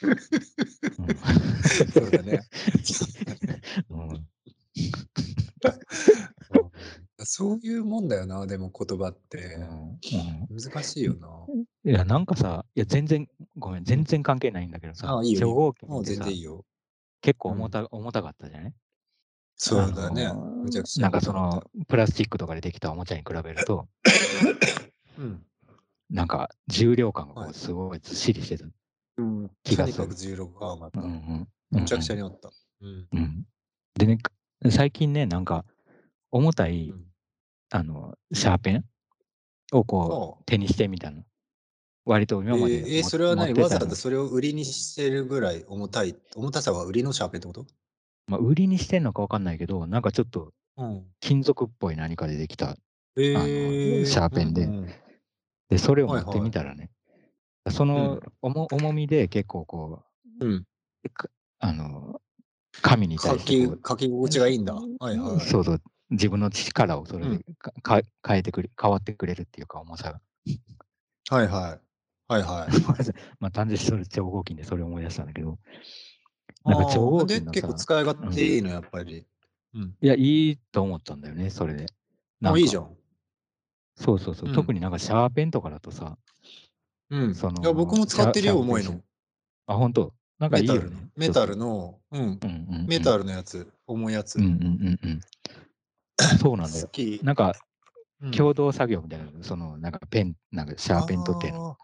[0.98, 1.16] うん。
[1.94, 2.40] そうだね。
[3.88, 4.26] うん。
[7.20, 7.26] うん。
[7.26, 9.14] そういうもんだよな、でも言葉っ
[9.54, 9.58] うて。
[9.60, 10.50] ん、うん。
[10.50, 11.50] 難しいよな。
[11.84, 13.94] いや、なんかさ、いや、全然ごめん、うん。
[13.94, 15.50] 全然関係ないんだけどあさ、あ、いいよいいよ。
[15.50, 16.64] 超合金もうってさ全然いいよ。
[17.22, 17.56] 結構うん。
[17.56, 18.74] 重た重たかったじゃない？
[19.68, 20.32] あそうだね。
[20.62, 21.32] むちゃの、くちゃなんかそ。
[21.32, 23.88] のプラスチックとかでできたおもちゃに比べると
[25.16, 25.46] うん。
[26.10, 28.66] なんか重量感がすごいずっしりしてた
[29.18, 29.96] うん、気がする。
[29.96, 31.00] とにかく重力感があった。
[31.00, 31.48] うんうん。
[31.72, 32.06] うんむちゃくうん。
[32.06, 32.50] ちゃにあった。
[32.80, 33.10] うん。
[33.12, 33.44] うん。
[33.94, 34.32] でね、く
[34.70, 35.64] 最近ね、なんか
[36.30, 37.09] 重たい、うん。
[37.72, 38.84] あの、シャーペン
[39.72, 40.40] をこはあ。
[40.40, 41.22] う手にしてみたの。
[42.04, 47.66] 割と今まええ、でえ、もそれは何、わざわざそれを売りにしてるぐらい重たい重たさは売りのシャーペンってこと？
[48.28, 51.10] ま、売りにしてんのかわかんないけど、なんかちょっとうん。
[51.20, 52.76] 金属っぽい何かでできた、
[53.32, 54.94] あの、ええ、うんうシャーペンで、んうん。
[55.70, 56.48] で、それを持ってはいはい。
[56.48, 56.90] みたらね、
[57.70, 58.20] そうのん。
[58.42, 60.04] 重重みで結構こ
[60.40, 60.66] う、うん。
[61.14, 61.28] か
[61.60, 62.20] あの、
[62.82, 64.74] 紙に対書してこうき書き心地がいいんだ。
[64.74, 65.40] はいはい。
[65.40, 67.42] そうそう、自分の力をそれでうん。
[67.58, 70.20] かか変えてくれ変わってくれるっていうか、重さが。
[71.28, 71.80] はいはい。
[72.32, 72.80] はいはい。
[73.40, 75.58] ま、単純にそれ超合金でそれを思い出したんだけど。
[76.66, 78.30] なんか超ああ、で、合金の結構さ使い勝うん。
[78.32, 79.26] 手いいの、やっぱり。
[79.74, 79.96] うん。
[80.02, 81.86] いや、いいと思ったんだよね、それで。
[82.40, 82.96] なあ、んかいいじゃん。
[83.96, 84.50] そうそうそうう。
[84.50, 84.72] 特ん。
[84.72, 86.16] になんかシャーペンとかだとさ
[87.10, 87.34] うん。
[87.34, 89.02] そいや、僕の、も使ってるよ、重いの。
[89.66, 90.14] あ、ほんと？
[90.38, 91.86] なんかいメタルのいよね、メタルちょっと。
[91.86, 92.86] のうん、うんうんうん。
[92.86, 94.38] メタルのやつ、重いやつ。
[94.38, 94.56] うんうんう
[94.90, 95.20] んうん。
[96.40, 96.90] そうなんだよ。
[97.22, 97.54] なんか、
[98.20, 98.30] うん。
[98.32, 101.70] 共同作業みたいな、そのなんかペンなんかシャーペンと手の。
[101.70, 101.76] あ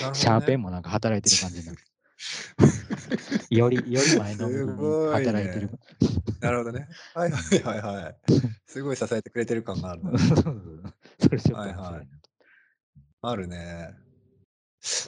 [0.04, 0.26] なるシ。
[0.26, 1.78] ャーペンもなんか働いてる感じになる。
[3.50, 4.48] よりより前の
[5.12, 5.78] 働いてるね。。
[6.40, 6.88] なるほどね。
[7.14, 8.16] はいはいはいはい。
[8.66, 10.18] すごい支えてくれてる感があるな。
[11.18, 12.08] それちょっとはいはい。
[13.22, 13.94] あるね。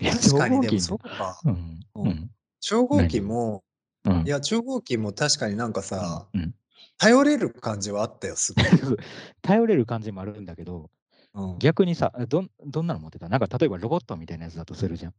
[0.03, 1.41] 確かにでもそ金うか。
[1.45, 2.01] うん、う。
[2.03, 2.31] うんん。
[2.61, 3.09] 超合何？
[3.09, 3.65] 金も
[4.05, 4.27] うん。
[4.27, 6.55] いや、超合金も確かになんかうん、さ、うん。
[7.03, 8.99] 頼れる感じはあったよ、すごく。
[9.43, 10.89] 頼れる感じもあるんだけど、
[11.35, 11.59] うん。
[11.59, 13.29] 逆にさ、どんどんなの持ってた？
[13.29, 15.13] なんか例えばロボットみたいなやつだとするじゃん。
[15.13, 15.17] で、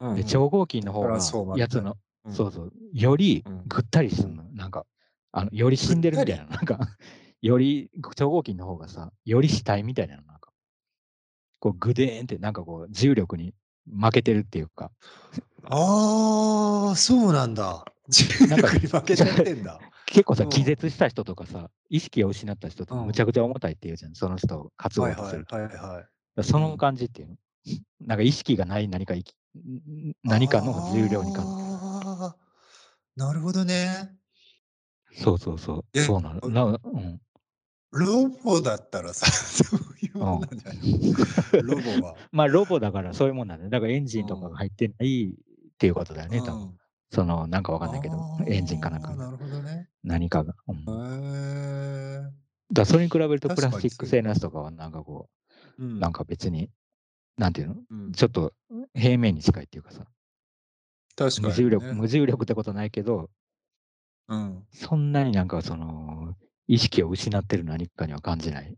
[0.00, 0.24] うんうん。
[0.24, 1.20] 超合金の方が、
[1.56, 1.96] やつの。
[2.30, 3.62] そうそう、よりうん。
[3.66, 4.14] ぐったりうん。
[4.16, 4.44] すんの。
[4.54, 4.86] なんか、
[5.32, 5.76] あの、より？
[5.76, 6.78] 死んでるみたいな、なんか、
[7.42, 10.52] より超合金の方がさ、より死体みたいなの、なんか。
[11.58, 13.54] こうグデーンってなんかこう重力に
[13.86, 14.90] 負けてるっていうか。
[15.64, 17.84] ああ、そうなんだ。
[18.08, 19.80] 重力に負けちゃってんだ。
[20.06, 20.76] 結構さ、気うん。
[20.76, 22.98] 絶した人とかさ、意識を失った人とうん。
[22.98, 25.56] かむちゃくちゃ重たいって言うじゃん、その人を担はいはいごうとすると。
[25.56, 26.08] はいはい。
[26.36, 26.78] だ、そうのん。
[26.78, 27.36] 感じっていうの？
[28.00, 29.14] なんか意識がない何か
[30.24, 32.38] 何かの重量にかああ、
[33.16, 34.18] なるほどね。
[35.12, 35.84] そうそうそう。
[35.94, 36.40] え、そうなの。
[36.40, 37.20] おなうん。
[37.92, 40.26] ロボだったらさ、 そういううん。
[40.26, 40.76] もんなんじゃない？
[40.76, 41.66] の？
[41.66, 42.26] ロボは。
[42.32, 43.70] ま、ロボだからそういうもんなんだよ。
[43.70, 44.56] だからエンジンとかうん。
[44.56, 46.78] が入ってないっていうことだようね、多分。
[47.12, 47.14] ん。
[47.14, 49.24] その、なんかわかんないけど、エンジンかなんかが。
[49.26, 49.88] なるほどね。
[50.02, 50.54] 何かが。
[50.68, 50.76] うん。
[50.76, 50.82] へ
[52.28, 52.46] え。
[52.72, 55.28] だ、それに比べるとプラスチック製のやつとかはなんかこ
[55.78, 56.12] うう、なんん。
[56.12, 56.70] か別に、
[57.38, 58.12] なんていうの、うん。
[58.12, 58.52] ちょっと
[58.94, 60.04] 平面に近いっていうかさ。
[61.16, 61.92] 確かに無重力ね。
[61.94, 63.30] 無重力ってことないけど
[64.28, 64.66] うん。
[64.72, 66.36] そんなになんかその、
[66.68, 68.76] 意識を失ってる何かには感じない。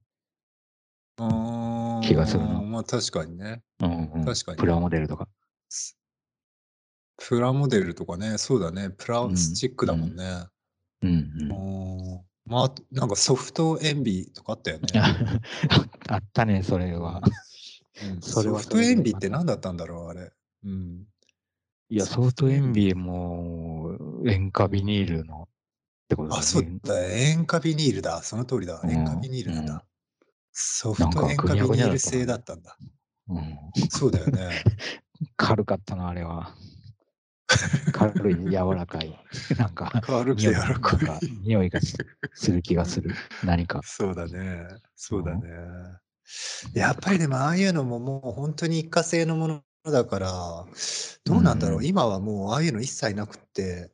[1.18, 3.62] あ気がするなーまあ確かにね。
[3.80, 5.28] うんうん、確かにプラモデルとか。
[7.18, 8.90] プラモデルとかね、そうだね。
[8.90, 10.46] プラスチックだもんね。
[11.02, 11.52] うんうん。
[11.52, 14.86] うんまあなんかソフトエンビとかあったよね。
[16.08, 17.20] あったね、それは。
[18.02, 20.32] うん それはソフトエンビって何だったんだろう、あれ。
[20.64, 21.06] うん。
[21.90, 25.48] いや、ソフトエントエンビも塩化ビニールのっ
[26.08, 26.46] てことだあ、ね。
[26.46, 28.22] そうだ、塩化ビニールだ。
[28.22, 28.80] その通りだ。
[28.82, 29.84] うん塩化ビニールなんうんだ。
[30.52, 32.78] ソフト塩化ビニール製だったんだ。
[33.28, 33.58] うん。
[33.90, 34.48] そうだよね。
[35.36, 36.54] 軽かったな、あれは。
[37.92, 39.18] 軽い、柔らかい。
[39.56, 41.26] なんか、軽くて柔らかい。
[41.42, 41.96] 匂いがす
[42.34, 43.14] する気がする。
[43.42, 43.80] 何か。
[43.84, 44.66] そうだね。
[44.94, 45.50] そうだね。
[46.74, 50.66] やっぱりでもああいうのももう本当に一過性のものだから、
[51.24, 53.90] どうなんだろう、うん今はもうああいうの一切なくって、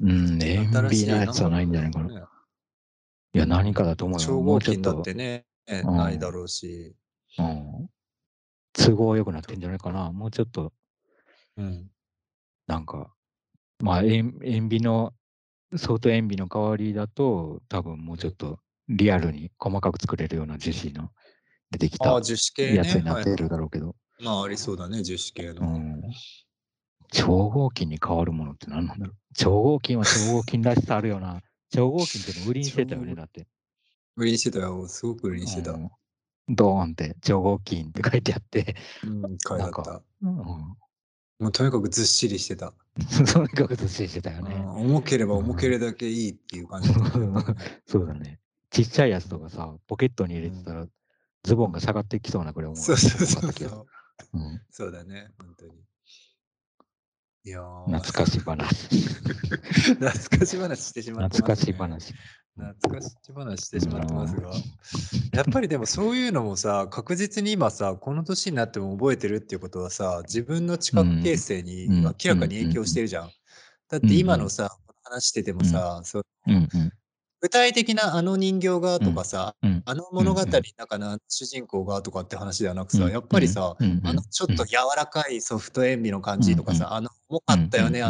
[0.00, 2.08] うん、塩ビなやつはないんじゃないかな。
[2.08, 2.22] ね
[3.34, 4.26] いや、何かだと思うよ。
[4.26, 5.46] 超合もうちょっと金だっ、てね、
[5.82, 6.94] んないだろうし。
[7.38, 7.88] うん、
[8.72, 10.12] 都合良くなってんじゃないかな。
[10.12, 10.72] もうちょっと、
[11.56, 11.88] うん。
[12.72, 13.12] なんか、
[13.80, 15.12] まあ、塩塩ビの、
[15.76, 21.10] 相当塩ビの代わりだと、多分もうちょっとリアルに細かく作れるような樹脂の
[21.70, 22.88] 出てきたああ、樹脂系やね。
[22.88, 25.68] つになってはいるだろうけど、まあありそうだね、樹脂系の。
[25.68, 26.00] うん、
[27.12, 29.16] 超合金に変わるものって何なんだろう。
[29.36, 31.42] 超合金は超合金らしさあるよな。
[31.68, 33.46] 超合金っての売りにしてたよね、超だって。
[34.16, 34.88] 売りにしてたよ。
[34.88, 35.72] すごく売りにしてた。
[35.72, 35.90] うん
[36.48, 40.02] ドーンって超合金って書いてあって、うん、買いだっなんた。
[40.22, 40.76] うん、
[41.42, 42.72] もうとにかくずっしりしてた。
[43.32, 44.54] とにかくずっしりしてたよね。
[44.54, 46.90] うん重ければ重けれだけいいっていう感じ
[47.86, 48.38] そうだね。
[48.70, 50.86] ちっちゃいやつとかさ、ポケットに入れてたら、
[51.42, 53.86] ズボンが下がってきそうなくらい重いそうそうそうそう。
[54.34, 55.72] うんそうだね、本当に。
[57.44, 59.00] いやー懐かし話。
[59.94, 61.56] 懐かし 話してしまってます、ね。
[61.56, 62.14] 懐かし話。
[62.56, 64.50] 懐かし話してしまってますが、
[65.32, 73.30] やっぱりでもそういうのもさ、確実に今さ、この年になっても覚えてるっていうことはさ、自分の知覚形成にうん明らかに影響してるじゃん。
[73.88, 76.02] だって今のさ、話しててもさ、
[77.40, 79.82] 具体的なあの人形がとかさ、うん。
[79.84, 83.12] あの物語の中の主人公がとかって話ではなくさ、うん。
[83.12, 88.02] やっぱりさ、あのちょっと柔らかいソフト塩ビの感じとかさ、あの重かったよね、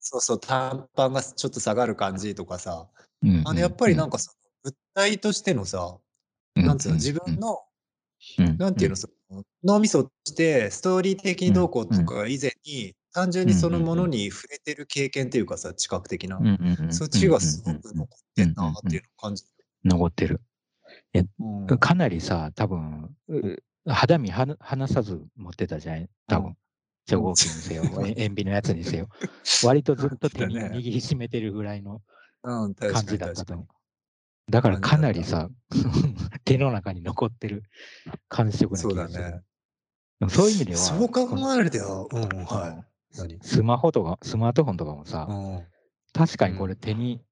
[0.00, 2.86] そうそう、短パンがちょっと下がる感じとかさ、
[3.44, 5.98] あのやっぱりなんかその物体としてのさ、
[6.54, 7.58] なんつうの、自分の、
[8.58, 16.40] なんていうの、その脳みそとしてストーリー的にどうこうとか以前に、単純にそのものに触れてる経験っていうかさ、知覚的な、
[16.90, 19.50] そっちがすごく残ってんなっていうのを感じて
[19.84, 20.40] 残ってる。
[21.12, 21.28] る。
[21.40, 23.56] うんかなりさ、多分う
[23.86, 26.56] 肌身は離さず持ってたじゃない多分うん。
[27.06, 29.08] 超合金にせよ、え塩ビのやつにせよ。
[29.64, 32.02] 割とずっと手に握りしめてるぐらいの
[32.42, 33.62] うん、確感じだったと思。
[33.62, 33.66] う。
[34.50, 35.48] だからかなりさ、
[36.44, 37.62] 手の中に残ってる
[38.28, 39.24] 感触な気そうだがする。
[39.24, 39.42] ね。
[40.20, 43.18] でもそういう意味では、そう考えると、うん、はい。
[43.18, 43.38] 何？
[43.42, 45.66] スマホとか、スマートフォンとかもさ、うん
[46.12, 47.22] 確かにこれうん手に、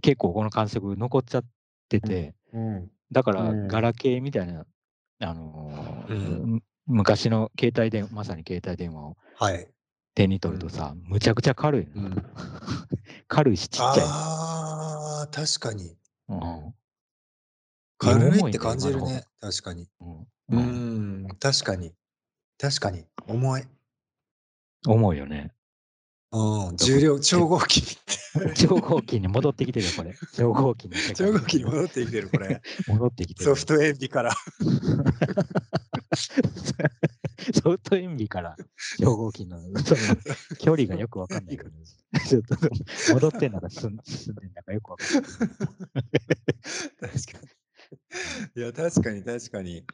[0.00, 1.44] 結構この感触残っちゃっ
[1.88, 4.64] てて、うんだからうんガラケーみたいな、
[5.20, 9.68] あのーうんむ昔の携帯電話、まさに携帯電話をはい。
[10.18, 12.24] 手に取るとさ、むちゃくちゃ軽いの、うん
[13.28, 15.96] 軽いしちっちゃいああ、確かに。
[16.28, 16.74] の。
[17.98, 19.24] 軽い重いんだよって感じるね。
[19.40, 19.88] 確かに。
[20.00, 21.94] うんううんん、確かに。
[22.58, 23.06] 確かに。
[23.28, 23.62] 重い。
[24.88, 25.52] 重いよね。
[26.32, 27.84] うん、重量、超合金。
[28.56, 30.16] 超合金に戻ってきてるよ、これ。
[30.34, 32.60] 超合金の世界超合金に戻ってきてる、これ。
[32.88, 33.50] 戻ってきてる。
[33.50, 34.34] ソフトエンビから。
[37.62, 38.56] ソフトエンビから
[39.00, 40.00] 超合金のその
[40.58, 41.70] 距離がよくわかんないけど、
[42.26, 42.56] ちょっと
[43.12, 44.02] 戻ってんのか進んで
[44.46, 45.22] んのかよくわかんない。
[45.22, 45.38] 確
[47.32, 47.48] かに。
[48.56, 49.78] いや、確かに確かに。
[49.78, 49.84] い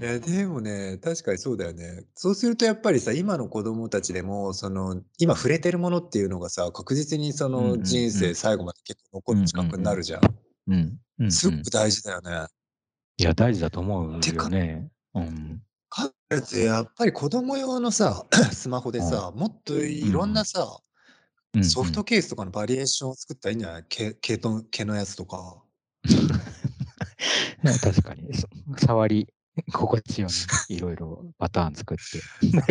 [0.00, 2.04] や、でもね、確かにそうだよね。
[2.14, 10.20] そうするとやっぱりさ、今の子供たちでも、その、今触れてるものっていうのがさ、確実にその人生最後まで結構残る近くになるじゃん。
[10.68, 10.74] うん。
[10.74, 12.46] うんうんすごく大事だよね。
[13.18, 14.88] いや、大事だと思うてかよね。
[15.14, 15.62] うん。
[16.64, 20.78] やっぱり子供用のさ、 スマホでさ、もっといろんなさ、
[21.62, 23.84] ソフトケースとかのバリエーションを作ったらいいんじゃない？
[23.88, 25.62] 毛毛と毛のやつとか。
[27.62, 28.46] ね確かに、そ
[28.78, 29.28] 触り
[29.72, 30.34] 心地よね、
[30.68, 32.20] いろいろパターン作って。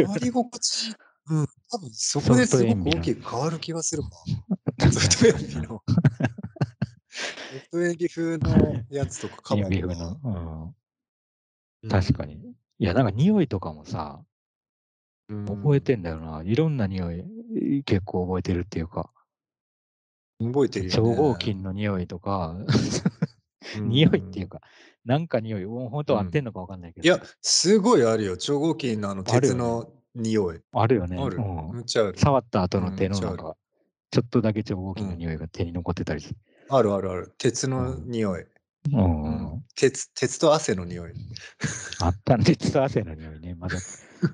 [0.03, 0.93] 触り心地、
[1.30, 4.09] うん、多分そこですごく大きく変わる気がするわ。
[4.91, 5.64] ソフトエンビの。
[5.64, 5.82] ソ
[7.59, 9.55] フトエンビ風のやつとかか。。
[9.55, 9.64] うん、
[11.89, 12.53] 確かに。
[12.80, 14.24] いや、なんか匂いとかもさ、
[15.30, 16.44] に覚えてんだよな。
[16.44, 19.12] いろんな匂い、結構覚えてるっていうか。
[20.40, 20.96] 覚えてるよ、ね。
[20.96, 22.68] 超合金の匂いとか、うん
[23.90, 24.62] 匂いっていうか、
[25.06, 27.06] なんか匂い、本当合ってんのかわかんないけど。
[27.06, 28.38] いや、すごいあるよ。
[28.38, 30.62] 超合金のあの鉄の匂い。
[30.74, 31.18] あるよね。
[31.18, 31.38] ある。
[32.18, 33.56] 触った後の手のうんなんか、
[34.12, 36.36] ちょっとだけ超合金の匂いが手に残ってたりする。
[36.70, 37.34] あるあるある。
[37.38, 38.46] 鉄の匂い。
[38.92, 41.14] うんうん鉄鉄と汗の匂い。
[42.02, 43.78] あったんで、鉄と汗の匂いね、まだ。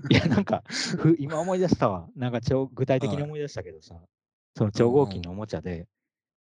[0.09, 2.07] いや、なんか、ふ今思い出したわ。
[2.15, 3.95] なんか超、具体的に思い出したけどさ、
[4.57, 5.87] その超合金のおもちゃで、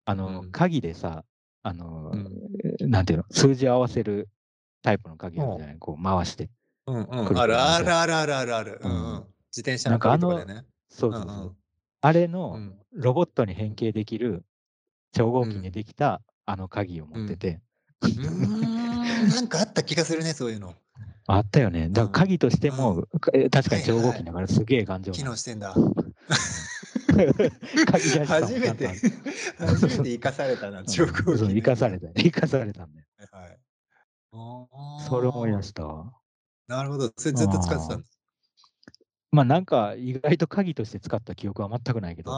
[0.06, 1.26] あの、うん鍵でさ、
[1.64, 4.30] あの、うんなんていうの、数字を合わせる
[4.84, 6.50] タイプの鍵あるじゃない、こう回して。
[6.86, 7.38] うんうん。
[7.40, 8.80] あるあるあるあるあるある。
[8.82, 8.92] うん。
[9.52, 10.64] 自転車の鍵とかでね。
[10.90, 11.32] そうそうそう。
[11.32, 11.58] うんうん
[12.00, 14.46] あれうのんロボットに変形できる
[15.14, 17.60] 超合金でできたあの鍵を持ってて、
[18.02, 20.74] うーんなんかあった気がするね、そういうの。
[21.28, 21.90] あったよね。
[21.90, 25.18] だから鍵としても、かえ確かに超合金だからすげえ頑丈な。
[25.18, 25.76] 機能してんだ。
[27.08, 28.88] 鍵出し初めて
[29.58, 31.38] 初めて生かされたな、超合金。
[31.38, 32.08] そう生かされた。
[32.14, 33.08] 生かされたんだよ。
[33.32, 33.60] はい。
[35.08, 36.14] それ思い出したわ。
[36.68, 37.12] なるほど。
[37.18, 38.06] それずっと使ってたんだ。
[39.32, 42.32] まあなんか意外と鍵として使った記憶は全くないけど、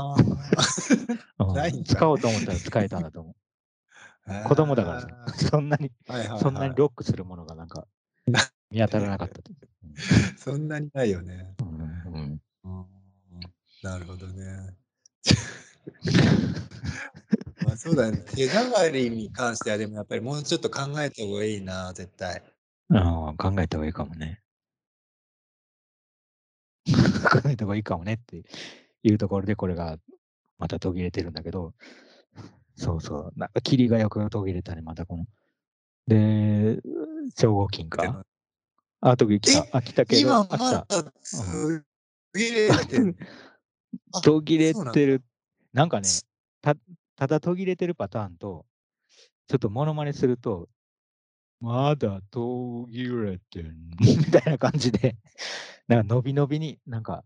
[1.54, 3.34] ない使おうと思ったら使えたんだと思う。
[4.48, 5.08] 子供だからさ、
[5.50, 7.88] そんなに、はいはいはいそんなにロックするものがなんか
[8.72, 9.52] 見当たらなかったと。
[10.38, 11.56] そんなにないよね。
[11.60, 12.86] うんうんうん
[13.82, 14.76] なるほどね。
[17.66, 18.18] まあそうだね。
[18.36, 22.44] 手触りに関してはでもやっぱりもうちょっと考えた方がいいな、絶対。
[22.92, 24.42] ああ考えた方がいいかもね。
[26.86, 26.92] 考
[27.46, 28.44] えた方がいいかもねって
[29.04, 29.98] いうところで、これが
[30.58, 31.74] また途切れてるんだけど、
[32.80, 35.26] そうそう、なんか霧がよく途切れたね、またこの。
[36.08, 36.82] で、
[37.36, 38.24] 超合金か。
[39.02, 39.78] あ、途切れ来た。
[39.78, 41.04] あ、来たけど、今あ、来また。
[41.04, 41.84] だす
[42.34, 43.16] げえてん
[44.14, 45.24] あ途切れてる。
[45.74, 46.08] なんかね、
[46.62, 46.76] た
[47.18, 48.66] ただ途切れてるパターンと、
[49.50, 50.70] ちょっとモノマネすると、
[51.60, 55.18] まだ途切れてん みたいな感じで、
[55.88, 57.26] なんか伸び伸びに、なんか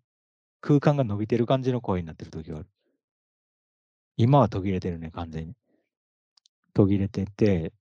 [0.62, 2.68] 空間が伸びてる感じの声になってる時がある。
[4.18, 5.56] 今は途切れてるね、完全に。
[6.74, 7.74] 途切れてて、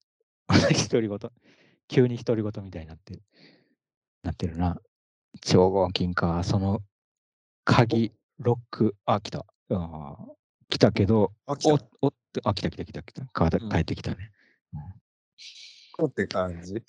[0.90, 1.18] 独り言、
[1.88, 3.22] 急に独り言みたいになってる。
[4.22, 4.80] なってるな。
[5.40, 6.80] 超合金か、その
[7.64, 9.46] 鍵、ロック、あ、来た。
[9.70, 10.32] あー
[10.68, 13.26] 来たけど、あ、来たおおって、あ、来た来た来た来た。
[13.68, 14.30] 帰ってきたね。
[15.92, 16.82] こうって感じ？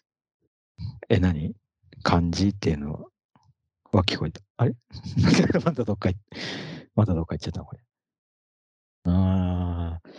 [1.09, 1.53] え、何？
[2.01, 3.09] 漢字っていうの
[3.91, 4.41] は聞こえた。
[4.57, 4.75] あれ？
[5.65, 6.21] またどっか行っ
[6.95, 7.83] またどっか行っちゃったこれ。
[9.05, 10.09] あー、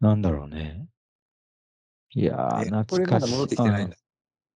[0.00, 0.86] なんだろうね。
[2.14, 2.96] いやー、え懐かしい。
[2.96, 3.96] これまだ戻ってきてないんだ。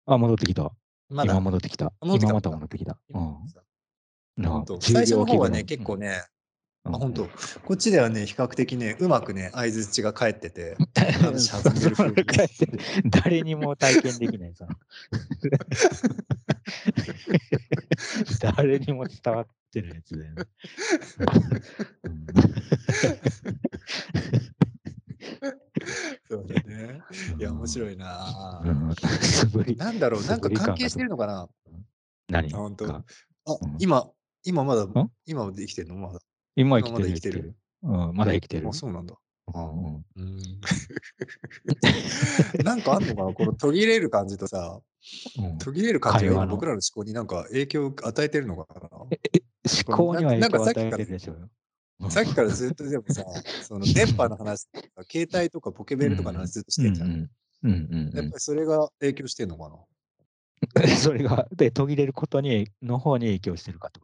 [0.05, 0.71] ああ、戻ってきた。
[1.09, 1.93] まだ今戻ってきた。
[2.01, 2.97] 戻ってきた今また戻ってきた。
[3.13, 3.37] うん。
[4.37, 6.37] な本当10最初の方はね、結構ね、うん
[6.93, 7.27] あ本当
[7.65, 10.77] こっちではね、比較的ね、うまくね、相づちが返ってて、
[11.19, 11.95] 話弾んでる
[13.05, 14.71] 誰にも体験できない、その。
[18.55, 19.47] 誰にも伝わっ
[19.81, 20.43] てるやつだよね。
[22.03, 22.25] うん。
[26.29, 27.01] そうだね。
[27.39, 28.61] いや、面白いな。
[29.77, 31.47] なんだろう、なんか関係してるのかな？
[32.29, 33.05] 何あ本当か。
[33.45, 34.09] あうん、今、
[34.43, 35.95] 今まだん、今まで生きてるの？
[35.95, 36.19] まだ。
[36.55, 37.55] 今生きてるまだ生きてる生きてる。
[37.83, 38.67] うん、まだ生きてる。
[38.67, 38.73] あ、。
[38.73, 39.13] そうなんだ。
[42.65, 43.33] なんかあんのかな？
[43.33, 44.81] この途切れる感じとさ、
[45.39, 45.57] うん。
[45.57, 48.81] 途切れる感じが僕らの思考になんか影響を与えてるのかな？
[49.67, 52.09] 思考には影響を与えてるでしょうよ。
[52.09, 53.23] さっきからずっとでもさ、
[53.63, 57.07] その電波の 話とか、携帯とかポケベルとかの話ずっとしてんじゃん。
[57.07, 57.27] うんうん
[57.63, 59.75] うんうんやっぱりそれが影響してんのかな？
[60.83, 60.89] うん。
[60.95, 63.99] それが、で、途切れることに、の方に影響してるかと。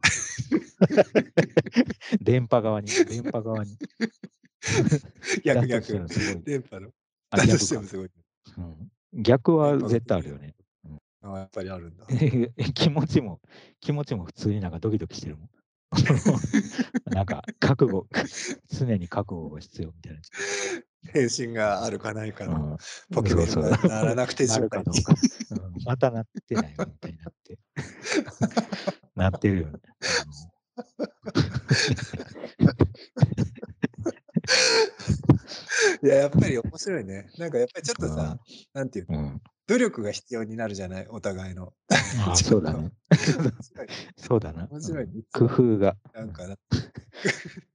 [2.20, 3.76] 電波側に、電波側に。
[5.44, 5.92] 逆逆
[6.44, 6.90] 電波の。
[7.30, 8.10] あだとしてもすごい。
[8.58, 10.56] うん逆は絶対あるよね。
[11.22, 12.04] あやっぱりあるんだ。
[12.74, 13.40] 気持ちも、
[13.80, 15.50] 気持ちも普通になんかドキドキしてるもん。
[17.06, 18.06] なんか覚悟、
[18.70, 20.20] 常に覚悟が必要みたいな。
[21.12, 22.76] 返信があるかないかのうん
[23.14, 24.98] ポケベルそうそうが鳴らなくてな状態に。
[24.98, 25.14] るか
[25.50, 27.58] どうんまたなってないわみたいになって。
[29.14, 29.78] なってるよね。
[36.02, 37.28] いや、やっぱり面白いね。
[37.38, 38.38] なんかやっぱりちょっとさ、
[38.72, 41.72] なんていうの、うんうん努力が必要になるじゃない、お互いの。
[42.26, 42.92] あちょっとそうだね。
[44.16, 44.68] そうだな。
[44.70, 45.96] 面白いうん工夫が。
[46.12, 46.56] なんかな。